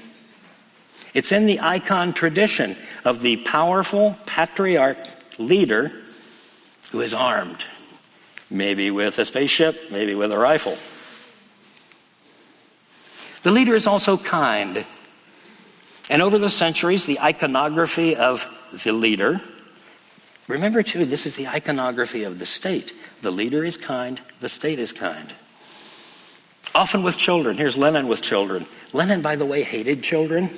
[1.14, 4.98] It's in the icon tradition of the powerful patriarch
[5.38, 5.92] leader
[6.92, 7.66] who is armed,
[8.50, 10.78] maybe with a spaceship, maybe with a rifle.
[13.42, 14.86] The leader is also kind.
[16.10, 18.48] And over the centuries, the iconography of
[18.84, 19.42] the leader
[20.48, 22.94] Remember, too, this is the iconography of the state.
[23.22, 25.34] The leader is kind, the state is kind.
[26.76, 27.58] Often with children.
[27.58, 28.66] Here's Lenin with children.
[28.94, 30.50] Lenin, by the way, hated children.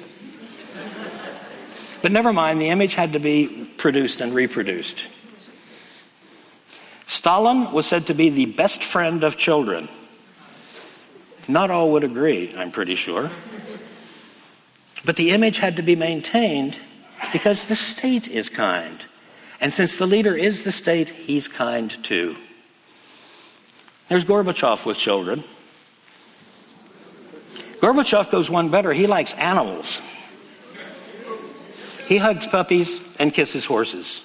[2.02, 5.08] But never mind, the image had to be produced and reproduced.
[7.08, 9.90] Stalin was said to be the best friend of children.
[11.48, 13.30] Not all would agree, I'm pretty sure.
[15.04, 16.80] But the image had to be maintained
[17.32, 19.06] because the state is kind.
[19.62, 22.36] And since the leader is the state, he's kind too.
[24.08, 25.44] There's Gorbachev with children.
[27.80, 28.94] Gorbachev goes one better.
[28.94, 30.00] He likes animals.
[32.08, 34.22] He hugs puppies and kisses horses.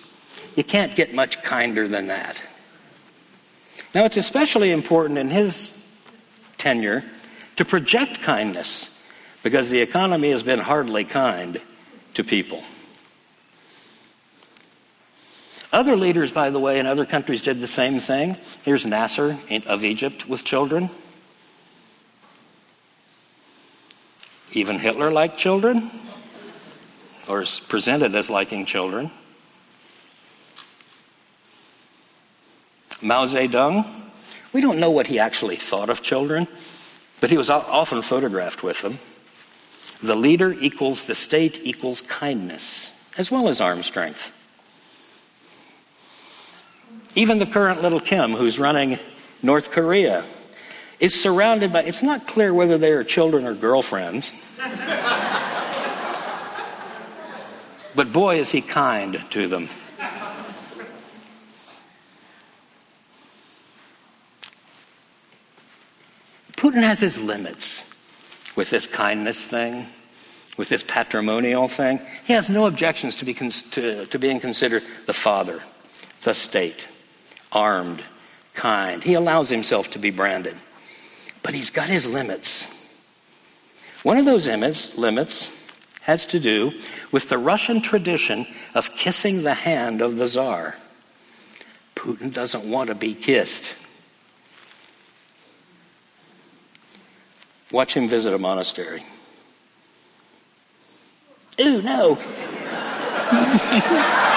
[0.56, 2.42] You can't get much kinder than that.
[3.94, 5.76] Now, it's especially important in his
[6.58, 7.04] tenure
[7.56, 8.98] to project kindness
[9.42, 11.60] because the economy has been hardly kind
[12.14, 12.62] to people.
[15.72, 18.36] Other leaders, by the way, in other countries did the same thing.
[18.64, 20.90] Here's Nasser of Egypt with children.
[24.52, 25.90] Even Hitler liked children,
[27.28, 29.12] or is presented as liking children.
[33.00, 33.86] Mao Zedong,
[34.52, 36.48] we don't know what he actually thought of children,
[37.20, 38.98] but he was often photographed with them.
[40.02, 44.32] The leader equals the state equals kindness, as well as arm strength.
[47.14, 48.98] Even the current little Kim, who's running
[49.42, 50.24] North Korea,
[51.00, 54.30] is surrounded by, it's not clear whether they are children or girlfriends.
[57.94, 59.68] but boy, is he kind to them.
[66.52, 67.90] Putin has his limits
[68.54, 69.86] with this kindness thing,
[70.58, 71.98] with this patrimonial thing.
[72.24, 75.62] He has no objections to, be to, to being considered the father,
[76.22, 76.86] the state,
[77.52, 78.02] armed,
[78.54, 79.02] kind.
[79.02, 80.56] He allows himself to be branded.
[81.42, 82.66] But he's got his limits.
[84.02, 84.46] One of those
[84.96, 85.56] limits
[86.02, 86.72] has to do
[87.12, 90.76] with the Russian tradition of kissing the hand of the czar.
[91.94, 93.76] Putin doesn't want to be kissed.
[97.70, 99.04] Watch him visit a monastery.
[101.60, 102.16] Ooh, no.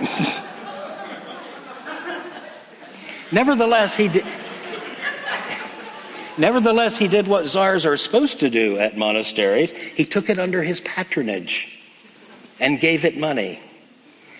[3.32, 4.24] Nevertheless, he did.
[6.38, 9.72] Nevertheless, he did what czars are supposed to do at monasteries.
[9.72, 11.80] He took it under his patronage
[12.58, 13.60] and gave it money.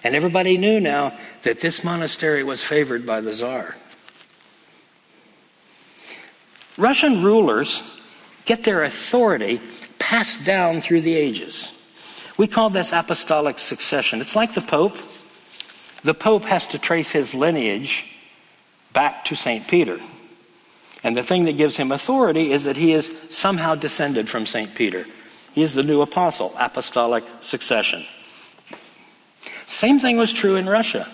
[0.02, 3.74] And everybody knew now that this monastery was favored by the czar.
[6.78, 7.82] Russian rulers
[8.46, 9.60] get their authority
[9.98, 11.70] passed down through the ages.
[12.38, 14.22] We call this apostolic succession.
[14.22, 14.96] It's like the Pope.
[16.02, 18.06] The Pope has to trace his lineage
[18.92, 19.66] back to St.
[19.68, 19.98] Peter.
[21.02, 24.74] And the thing that gives him authority is that he is somehow descended from St.
[24.74, 25.06] Peter.
[25.52, 28.04] He is the new apostle, apostolic succession.
[29.66, 31.08] Same thing was true in Russia.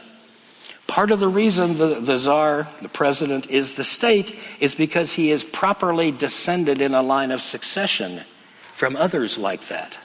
[0.86, 5.30] Part of the reason the, the czar, the president, is the state is because he
[5.30, 8.22] is properly descended in a line of succession
[8.72, 9.98] from others like that.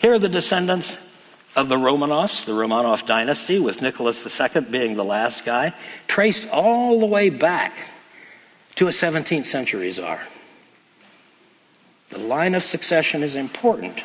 [0.00, 1.11] Here are the descendants
[1.54, 5.74] of the Romanovs, the Romanov dynasty, with Nicholas II being the last guy,
[6.06, 7.74] traced all the way back
[8.76, 10.20] to a 17th century czar.
[12.10, 14.02] The line of succession is important.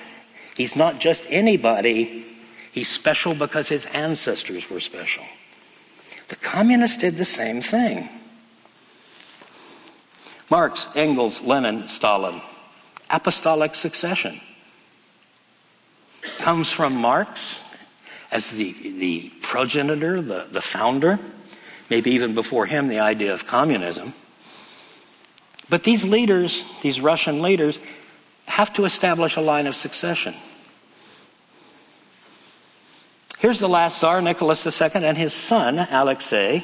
[0.56, 2.26] He's not just anybody,
[2.72, 5.24] he's special because his ancestors were special.
[6.28, 8.10] The communists did the same thing.
[10.50, 12.42] Marx, Engels, Lenin, Stalin.
[13.10, 14.42] Apostolic succession
[16.40, 17.60] comes from Marx
[18.32, 21.20] as the, the progenitor, the, the founder,
[21.90, 24.14] maybe even before him, the idea of communism.
[25.70, 27.80] But these leaders, these Russian leaders,
[28.46, 30.34] have to establish a line of succession.
[33.40, 36.64] Here's the last Tsar, Nicholas II, and his son, Alexei,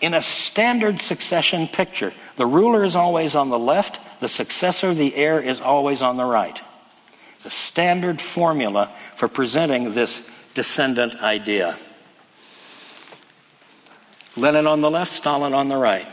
[0.00, 2.12] in a standard succession picture.
[2.36, 6.24] The ruler is always on the left, the successor, the heir, is always on the
[6.24, 6.60] right
[7.46, 11.78] the standard formula for presenting this descendant idea.
[14.36, 16.08] Lenin on the left, Stalin on the right.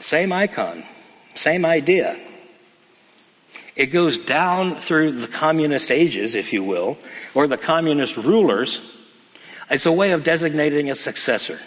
[0.00, 0.84] Same icon,
[1.34, 2.18] same idea.
[3.76, 6.96] It goes down through the communist ages, if you will,
[7.34, 8.80] or the communist rulers.
[9.68, 11.60] It's a way of designating a successor.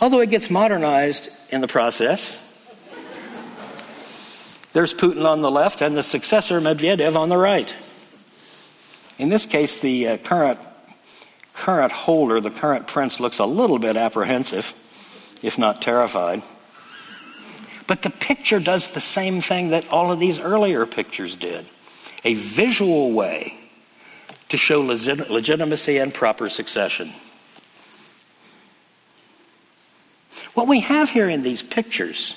[0.00, 2.47] Although it gets modernized in the process,
[4.72, 7.74] there's Putin on the left and the successor, Medvedev, on the right.
[9.18, 10.60] In this case, the uh, current,
[11.54, 14.74] current holder, the current prince, looks a little bit apprehensive,
[15.42, 16.42] if not terrified.
[17.86, 21.66] But the picture does the same thing that all of these earlier pictures did
[22.24, 23.54] a visual way
[24.48, 27.12] to show legit- legitimacy and proper succession.
[30.54, 32.34] What we have here in these pictures,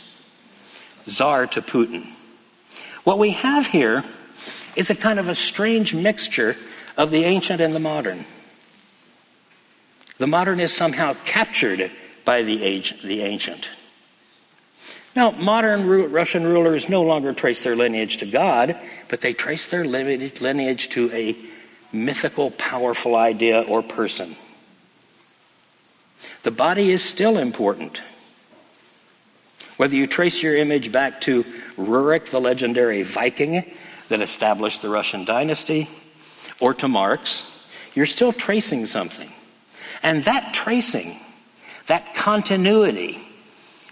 [1.08, 2.08] Czar to Putin,
[3.04, 4.04] what we have here
[4.76, 6.56] is a kind of a strange mixture
[6.98, 8.26] of the ancient and the modern.
[10.18, 11.92] The modern is somehow captured
[12.26, 13.70] by the, age, the ancient.
[15.16, 18.78] Now, modern Russian rulers no longer trace their lineage to God,
[19.10, 21.36] but they trace their lineage to a
[21.92, 24.36] mythical, powerful idea or person.
[26.44, 28.02] The body is still important.
[29.82, 31.44] Whether you trace your image back to
[31.76, 33.66] Rurik, the legendary Viking
[34.10, 35.90] that established the Russian dynasty,
[36.60, 37.42] or to Marx,
[37.96, 39.32] you're still tracing something.
[40.04, 41.18] And that tracing,
[41.88, 43.22] that continuity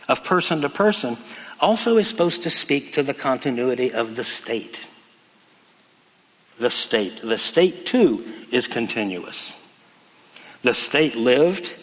[0.08, 1.18] of person to person,
[1.60, 4.88] also is supposed to speak to the continuity of the state.
[6.60, 7.20] The state.
[7.24, 9.58] The state, too, is continuous.
[10.62, 11.74] The state lived,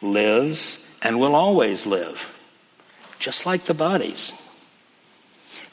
[0.00, 2.35] lives, and will always live,
[3.18, 4.32] just like the bodies.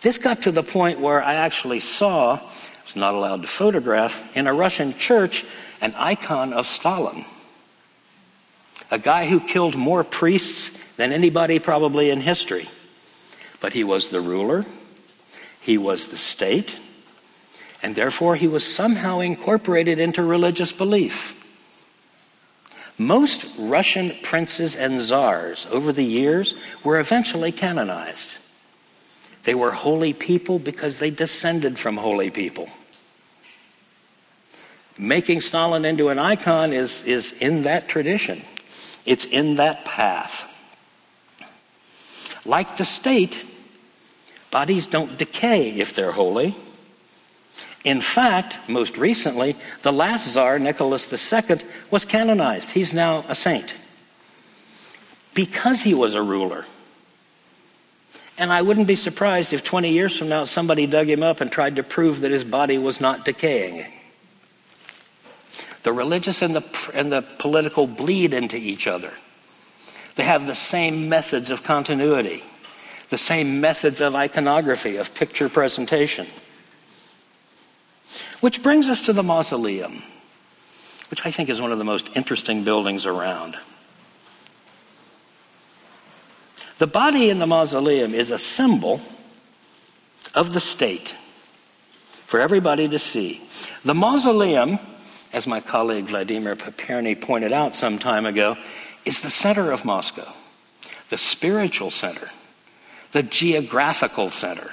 [0.01, 2.41] This got to the point where I actually saw, I
[2.83, 5.45] was not allowed to photograph, in a Russian church,
[5.81, 7.25] an icon of Stalin.
[8.91, 12.69] A guy who killed more priests than anybody probably in history.
[13.61, 14.65] But he was the ruler,
[15.61, 16.77] he was the state,
[17.81, 21.42] and therefore he was somehow incorporated into religious belief.
[22.97, 28.37] Most Russian princes and czars over the years were eventually canonized.
[29.43, 32.69] They were holy people because they descended from holy people.
[34.97, 38.43] Making Stalin into an icon is, is in that tradition,
[39.05, 40.49] it's in that path.
[42.45, 43.43] Like the state,
[44.51, 46.55] bodies don't decay if they're holy.
[47.83, 51.57] In fact, most recently, the last czar, Nicholas II,
[51.91, 52.71] was canonized.
[52.71, 53.75] He's now a saint
[55.33, 56.65] because he was a ruler.
[58.37, 61.51] And I wouldn't be surprised if 20 years from now somebody dug him up and
[61.51, 63.85] tried to prove that his body was not decaying.
[65.83, 69.11] The religious and the, and the political bleed into each other.
[70.15, 72.43] They have the same methods of continuity,
[73.09, 76.27] the same methods of iconography, of picture presentation.
[78.43, 80.03] Which brings us to the mausoleum,
[81.09, 83.55] which I think is one of the most interesting buildings around.
[86.77, 88.99] The body in the mausoleum is a symbol
[90.35, 91.15] of the state
[92.25, 93.41] for everybody to see.
[93.85, 94.77] The mausoleum,
[95.31, 98.57] as my colleague Vladimir Paperny pointed out some time ago,
[99.05, 100.33] is the center of Moscow,
[101.07, 102.27] the spiritual center,
[103.13, 104.71] the geographical center.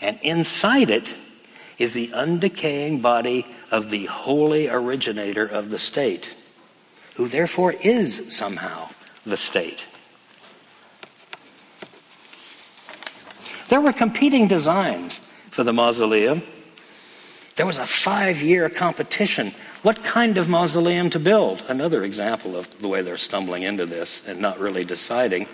[0.00, 1.14] And inside it
[1.78, 6.34] is the undecaying body of the holy originator of the state,
[7.14, 8.88] who therefore is somehow
[9.24, 9.86] the state.
[13.68, 15.20] There were competing designs
[15.50, 16.42] for the mausoleum.
[17.56, 19.52] There was a five year competition.
[19.82, 21.62] What kind of mausoleum to build?
[21.68, 25.46] Another example of the way they're stumbling into this and not really deciding.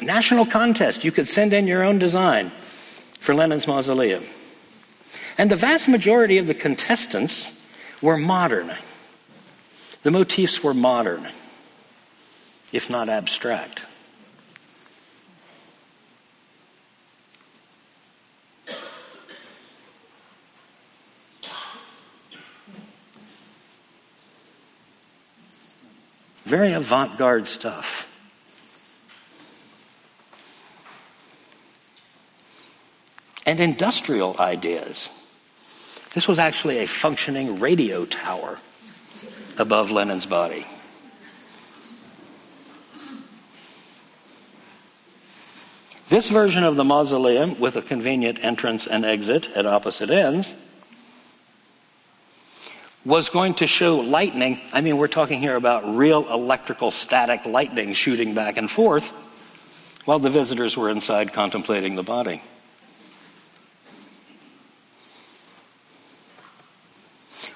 [0.00, 1.04] National contest.
[1.04, 2.50] You could send in your own design
[3.20, 4.24] for Lenin's mausoleum.
[5.38, 7.62] And the vast majority of the contestants
[8.02, 8.72] were modern.
[10.02, 11.28] The motifs were modern,
[12.72, 13.86] if not abstract.
[26.44, 28.06] Very avant garde stuff.
[33.46, 35.10] And industrial ideas.
[36.18, 38.58] This was actually a functioning radio tower
[39.56, 40.66] above Lenin's body.
[46.08, 50.54] This version of the mausoleum, with a convenient entrance and exit at opposite ends,
[53.04, 54.60] was going to show lightning.
[54.72, 59.10] I mean, we're talking here about real electrical static lightning shooting back and forth
[60.04, 62.42] while the visitors were inside contemplating the body.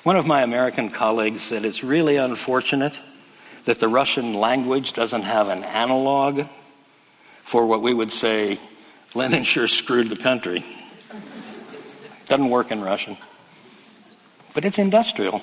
[0.03, 3.01] One of my American colleagues said it's really unfortunate
[3.67, 6.47] that the Russian language doesn't have an analog
[7.43, 8.59] for what we would say
[9.15, 10.65] Lenin sure screwed the country.
[12.27, 13.17] Doesn't work in Russian.
[14.55, 15.41] But it's industrial.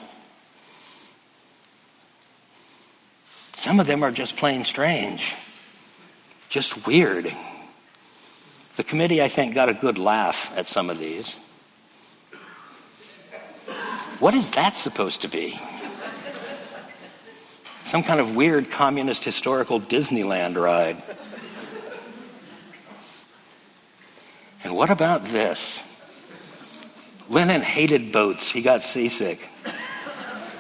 [3.56, 5.36] Some of them are just plain strange,
[6.50, 7.34] just weird.
[8.76, 11.38] The committee, I think, got a good laugh at some of these.
[14.20, 15.60] What is that supposed to be?
[17.84, 21.02] Some kind of weird communist historical Disneyland ride.
[24.64, 25.82] And what about this?
[27.30, 28.52] Lenin hated boats.
[28.52, 29.48] He got seasick.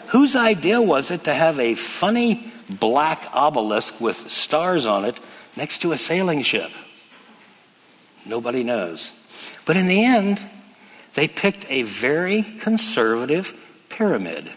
[0.07, 5.19] Whose idea was it to have a funny black obelisk with stars on it
[5.57, 6.71] next to a sailing ship?
[8.25, 9.11] Nobody knows.
[9.65, 10.43] But in the end,
[11.19, 13.53] they picked a very conservative
[13.89, 14.53] pyramid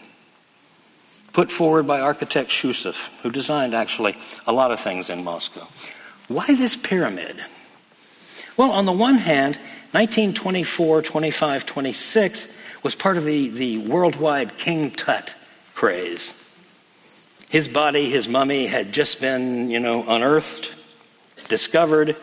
[1.33, 4.15] put forward by architect Shchusev, who designed actually
[4.47, 5.67] a lot of things in Moscow.
[6.29, 7.43] Why this pyramid?
[8.55, 9.57] Well, on the one hand,
[9.91, 12.47] 1924, 25, 26
[12.81, 15.35] was part of the, the worldwide King Tut
[15.73, 16.33] craze.
[17.49, 20.73] His body, his mummy, had just been, you know, unearthed,
[21.49, 22.15] discovered,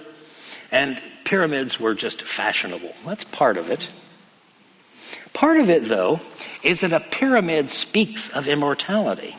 [0.72, 2.94] and pyramids were just fashionable.
[3.04, 3.90] That's part of it.
[5.32, 6.20] Part of it, though,
[6.62, 9.36] is that a pyramid speaks of immortality.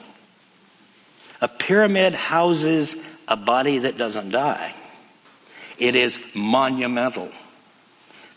[1.42, 2.96] A pyramid houses
[3.28, 4.76] a body that doesn't die.
[5.78, 7.30] It is monumental.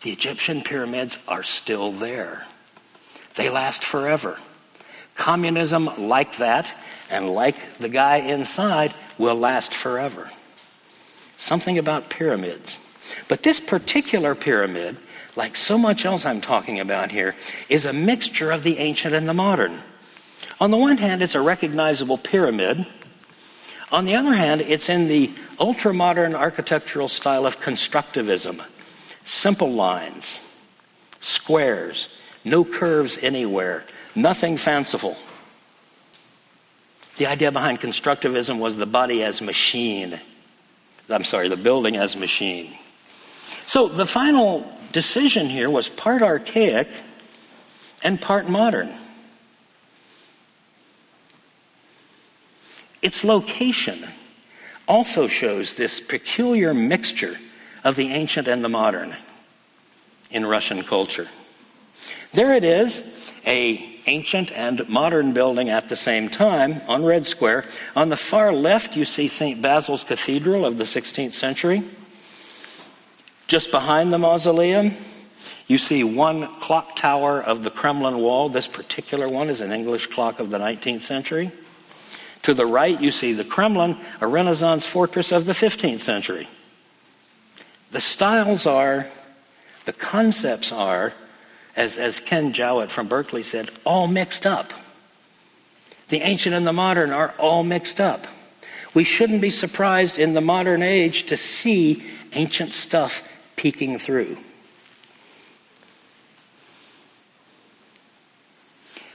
[0.02, 2.46] The Egyptian pyramids are still there.
[3.34, 4.38] They last forever.
[5.16, 6.74] Communism, like that,
[7.11, 10.30] and like the guy inside, will last forever.
[11.36, 12.78] Something about pyramids.
[13.28, 14.96] But this particular pyramid,
[15.37, 17.35] like so much else I'm talking about here,
[17.68, 19.80] is a mixture of the ancient and the modern.
[20.61, 22.87] On the one hand, it's a recognizable pyramid.
[23.91, 28.62] On the other hand, it's in the ultra modern architectural style of constructivism
[29.26, 30.39] simple lines,
[31.20, 32.09] squares,
[32.45, 33.82] no curves anywhere,
[34.14, 35.16] nothing fanciful.
[37.16, 40.20] The idea behind constructivism was the body as machine.
[41.09, 42.74] I'm sorry, the building as machine.
[43.66, 46.88] So the final decision here was part archaic
[48.03, 48.90] and part modern.
[53.03, 54.07] Its location
[54.86, 57.36] also shows this peculiar mixture
[57.82, 59.14] of the ancient and the modern
[60.30, 61.28] in Russian culture.
[62.32, 67.66] There it is, a ancient and modern building at the same time on Red Square.
[67.97, 69.61] On the far left, you see St.
[69.61, 71.82] Basil's Cathedral of the 16th century.
[73.47, 74.92] Just behind the mausoleum,
[75.66, 78.49] you see one clock tower of the Kremlin wall.
[78.49, 81.53] This particular one is an English clock of the 19th century.
[82.42, 86.49] To the right, you see the Kremlin, a Renaissance fortress of the 15th century.
[87.90, 89.07] The styles are,
[89.84, 91.14] the concepts are
[91.76, 94.72] as, as Ken Jowitt from Berkeley said, all mixed up.
[96.09, 98.26] The ancient and the modern are all mixed up.
[98.92, 103.22] We shouldn't be surprised in the modern age to see ancient stuff
[103.64, 104.36] peeking through.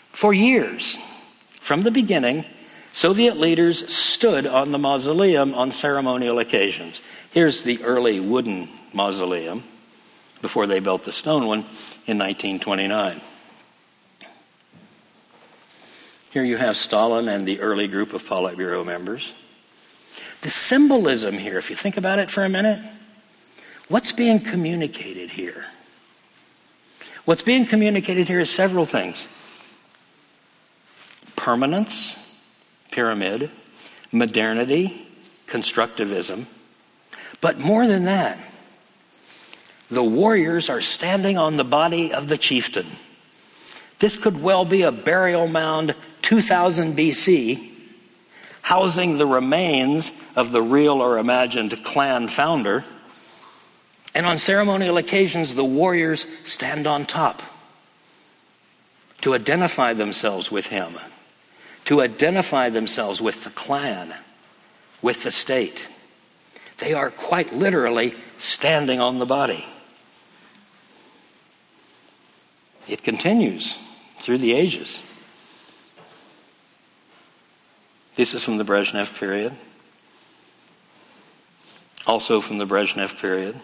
[0.09, 0.97] For years,
[1.61, 2.45] from the beginning,
[2.91, 6.99] Soviet leaders stood on the mausoleum on ceremonial occasions.
[7.29, 9.65] Here's the early wooden mausoleum
[10.41, 11.59] before they built the stone one
[12.07, 13.21] in 1929.
[16.31, 19.31] Here you have Stalin and the early group of Politburo members.
[20.41, 22.79] The symbolism here, if you think about it for a minute,
[23.89, 25.65] what's being communicated here?
[27.25, 29.27] What's being communicated here is several things
[31.35, 32.17] permanence,
[32.91, 33.51] pyramid,
[34.11, 35.07] modernity,
[35.47, 36.45] constructivism,
[37.41, 38.37] but more than that,
[39.89, 42.87] the warriors are standing on the body of the chieftain.
[43.99, 47.71] This could well be a burial mound 2000 BC,
[48.61, 52.83] housing the remains of the real or imagined clan founder.
[54.16, 57.41] And on ceremonial occasions, the warriors stand on top
[59.22, 60.97] to identify themselves with him,
[61.86, 64.14] to identify themselves with the clan,
[65.01, 65.88] with the state.
[66.78, 69.66] They are quite literally standing on the body.
[72.88, 73.78] It continues
[74.20, 75.01] through the ages.
[78.16, 79.55] This is from the Brezhnev period.
[82.07, 83.60] Also from the Brezhnev period.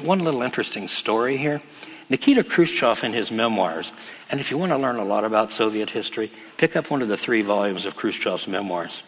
[0.00, 1.62] One little interesting story here.
[2.10, 3.92] Nikita Khrushchev, in his memoirs,
[4.30, 7.08] and if you want to learn a lot about Soviet history, pick up one of
[7.08, 9.02] the three volumes of Khrushchev's memoirs.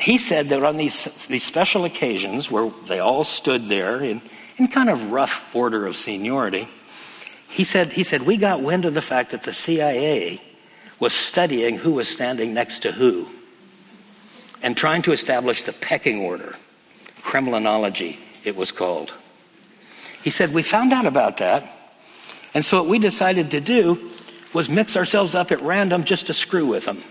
[0.00, 4.20] He said that on these, these special occasions where they all stood there in,
[4.56, 6.66] in kind of rough order of seniority,
[7.48, 10.40] he said, he said, We got wind of the fact that the CIA
[10.98, 13.28] was studying who was standing next to who
[14.62, 16.54] and trying to establish the pecking order.
[17.20, 19.12] Kremlinology, it was called.
[20.22, 21.64] He said, We found out about that.
[22.54, 24.10] And so what we decided to do
[24.52, 26.96] was mix ourselves up at random just to screw with them.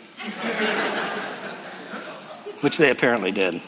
[2.62, 3.62] Which they apparently did.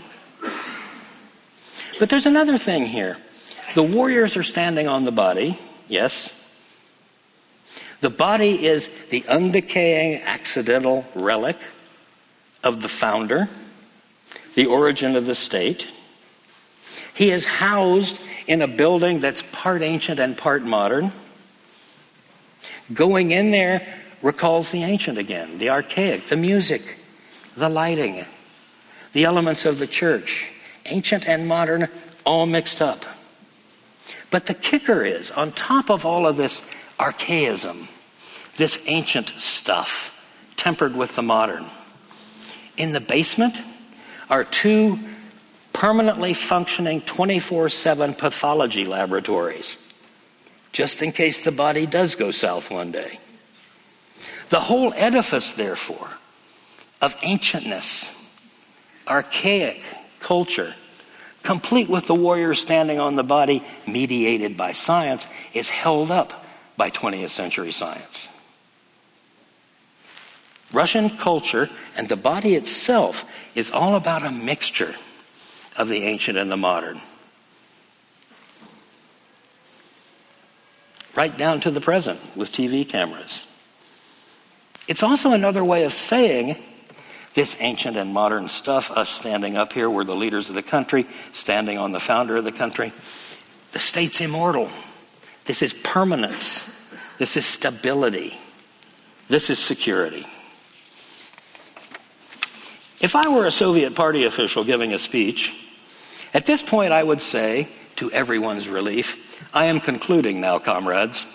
[2.00, 3.18] But there's another thing here.
[3.76, 6.32] The warriors are standing on the body, yes.
[8.02, 11.58] The body is the undecaying accidental relic
[12.64, 13.50] of the founder,
[14.56, 15.88] the origin of the state.
[17.14, 21.12] He is housed in a building that's part ancient and part modern.
[22.94, 23.86] Going in there
[24.22, 27.00] recalls the ancient again, the archaic, the music,
[27.56, 28.26] the lighting,
[29.14, 30.50] the elements of the church.
[30.86, 31.88] ancient and modern,
[32.26, 33.06] all mixed up.
[34.32, 36.64] But the kicker is, on top of all of this
[37.00, 37.88] archaism,
[38.58, 40.10] this ancient stuff,
[40.58, 41.66] tempered with the modern,
[42.78, 43.62] in the basement
[44.30, 45.00] are two
[45.74, 49.78] permanently functioning 24 7 pathology laboratories,
[50.72, 53.18] just in case the body does go south one day.
[54.50, 56.10] The whole edifice, therefore,
[57.02, 58.16] of ancientness,
[59.08, 59.82] archaic
[60.20, 60.76] culture,
[61.42, 66.46] complete with the warrior standing on the body, mediated by science, is held up
[66.78, 68.30] by 20th century science.
[70.72, 74.96] Russian culture and the body itself is all about a mixture
[75.78, 77.02] of the ancient and the modern.
[81.16, 83.44] Right down to the present with TV cameras.
[84.88, 86.58] It's also another way of saying
[87.34, 91.08] this ancient and modern stuff, us standing up here, we're the leaders of the country,
[91.32, 92.94] standing on the founder of the country.
[93.72, 94.70] The state's immortal.
[95.46, 96.70] This is permanence.
[97.18, 98.38] This is stability.
[99.30, 100.28] This is security.
[103.00, 105.63] If I were a Soviet party official giving a speech,
[106.34, 111.26] at this point I would say, to everyone's relief, I am concluding now, comrades.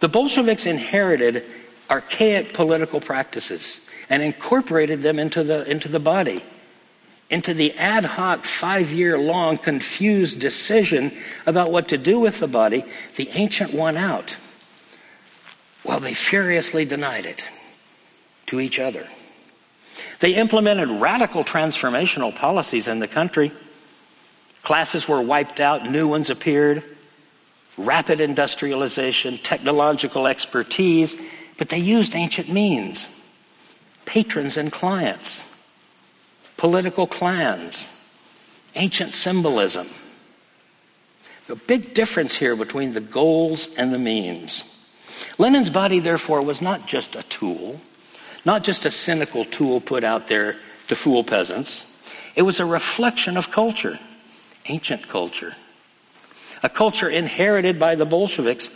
[0.00, 1.44] the Bolsheviks inherited
[1.90, 6.42] archaic political practices and incorporated them into the, into the body,
[7.30, 11.12] into the ad hoc, five year long, confused decision
[11.46, 12.84] about what to do with the body.
[13.16, 14.36] The ancient won out.
[15.84, 17.46] Well, they furiously denied it
[18.46, 19.06] to each other.
[20.20, 23.52] They implemented radical transformational policies in the country.
[24.62, 26.84] Classes were wiped out, new ones appeared,
[27.76, 31.16] rapid industrialization, technological expertise,
[31.58, 33.08] but they used ancient means
[34.04, 35.48] patrons and clients,
[36.56, 37.88] political clans,
[38.74, 39.88] ancient symbolism.
[41.48, 44.64] A big difference here between the goals and the means.
[45.38, 47.80] Lenin's body, therefore, was not just a tool,
[48.44, 50.56] not just a cynical tool put out there
[50.88, 51.86] to fool peasants.
[52.34, 53.98] It was a reflection of culture,
[54.66, 55.54] ancient culture.
[56.62, 58.70] A culture inherited by the Bolsheviks,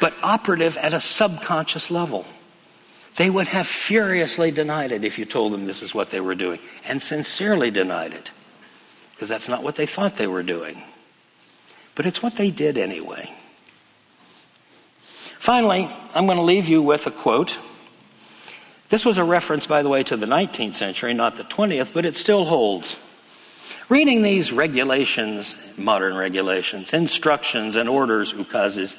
[0.00, 2.26] but operative at a subconscious level.
[3.16, 6.34] They would have furiously denied it if you told them this is what they were
[6.34, 8.32] doing, and sincerely denied it,
[9.14, 10.82] because that's not what they thought they were doing.
[11.94, 13.30] But it's what they did anyway.
[15.02, 17.58] Finally, I'm going to leave you with a quote
[18.92, 22.04] this was a reference, by the way, to the 19th century, not the 20th, but
[22.04, 22.94] it still holds.
[23.88, 28.94] Reading these regulations, modern regulations, instructions, and orders, ukazes,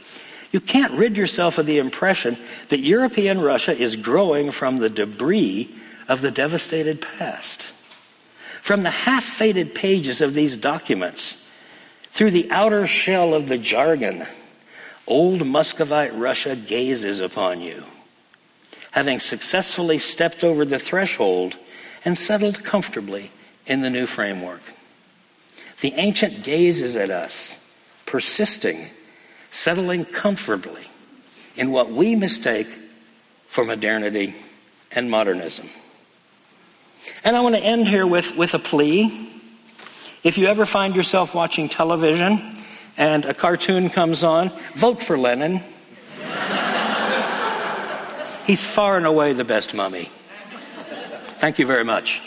[0.51, 2.37] you can't rid yourself of the impression
[2.69, 5.69] that European Russia is growing from the debris
[6.07, 7.67] of the devastated past.
[8.63, 11.47] From the half faded pages of these documents,
[12.09, 14.25] through the outer shell of the jargon,
[15.05, 17.83] old Muscovite Russia gazes upon you
[18.93, 21.57] having successfully stepped over the threshold
[22.05, 23.31] and settled comfortably
[23.65, 24.61] in the new framework.
[25.81, 27.57] The ancient gazes at us,
[28.05, 28.91] persisting,
[29.49, 30.87] settling comfortably
[31.55, 32.67] in what we mistake
[33.47, 34.35] for modernity
[34.91, 35.67] and modernism.
[37.23, 39.29] And I want to end here with, with a plea.
[40.23, 42.57] If you ever find yourself watching television
[42.95, 45.61] and a cartoon comes on, vote for Lenin.
[48.45, 50.09] He's far and away the best mummy.
[51.39, 52.21] Thank you very much.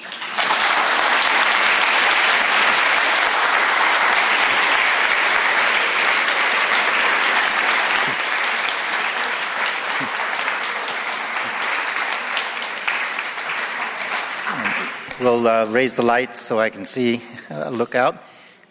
[15.21, 18.23] We'll uh, raise the lights so I can see, uh, look out,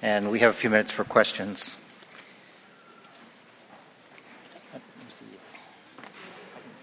[0.01, 1.77] and we have a few minutes for questions.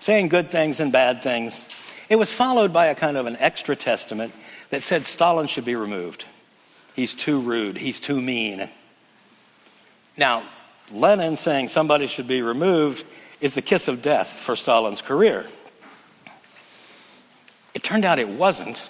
[0.00, 1.60] saying good things and bad things.
[2.08, 4.32] It was followed by a kind of an extra testament
[4.70, 6.24] that said Stalin should be removed.
[6.94, 8.68] He's too rude, he's too mean.
[10.16, 10.44] Now,
[10.90, 13.04] Lenin saying somebody should be removed
[13.40, 15.46] is the kiss of death for Stalin's career.
[17.74, 18.82] It turned out it wasn't.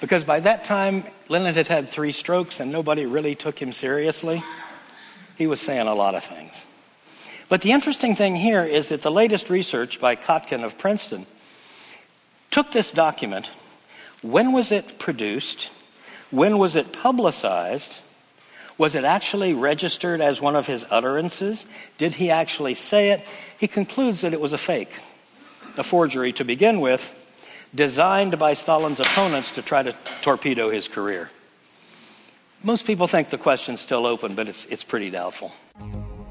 [0.00, 4.42] Because by that time, Lenin had had three strokes and nobody really took him seriously.
[5.36, 6.64] He was saying a lot of things.
[7.48, 11.26] But the interesting thing here is that the latest research by Kotkin of Princeton
[12.50, 13.50] took this document.
[14.22, 15.70] When was it produced?
[16.30, 17.98] When was it publicized?
[18.76, 21.64] Was it actually registered as one of his utterances?
[21.96, 23.26] Did he actually say it?
[23.58, 24.92] He concludes that it was a fake,
[25.76, 27.14] a forgery to begin with,
[27.74, 31.30] designed by Stalin's opponents to try to torpedo his career.
[32.62, 35.52] Most people think the question's still open, but it's, it's pretty doubtful.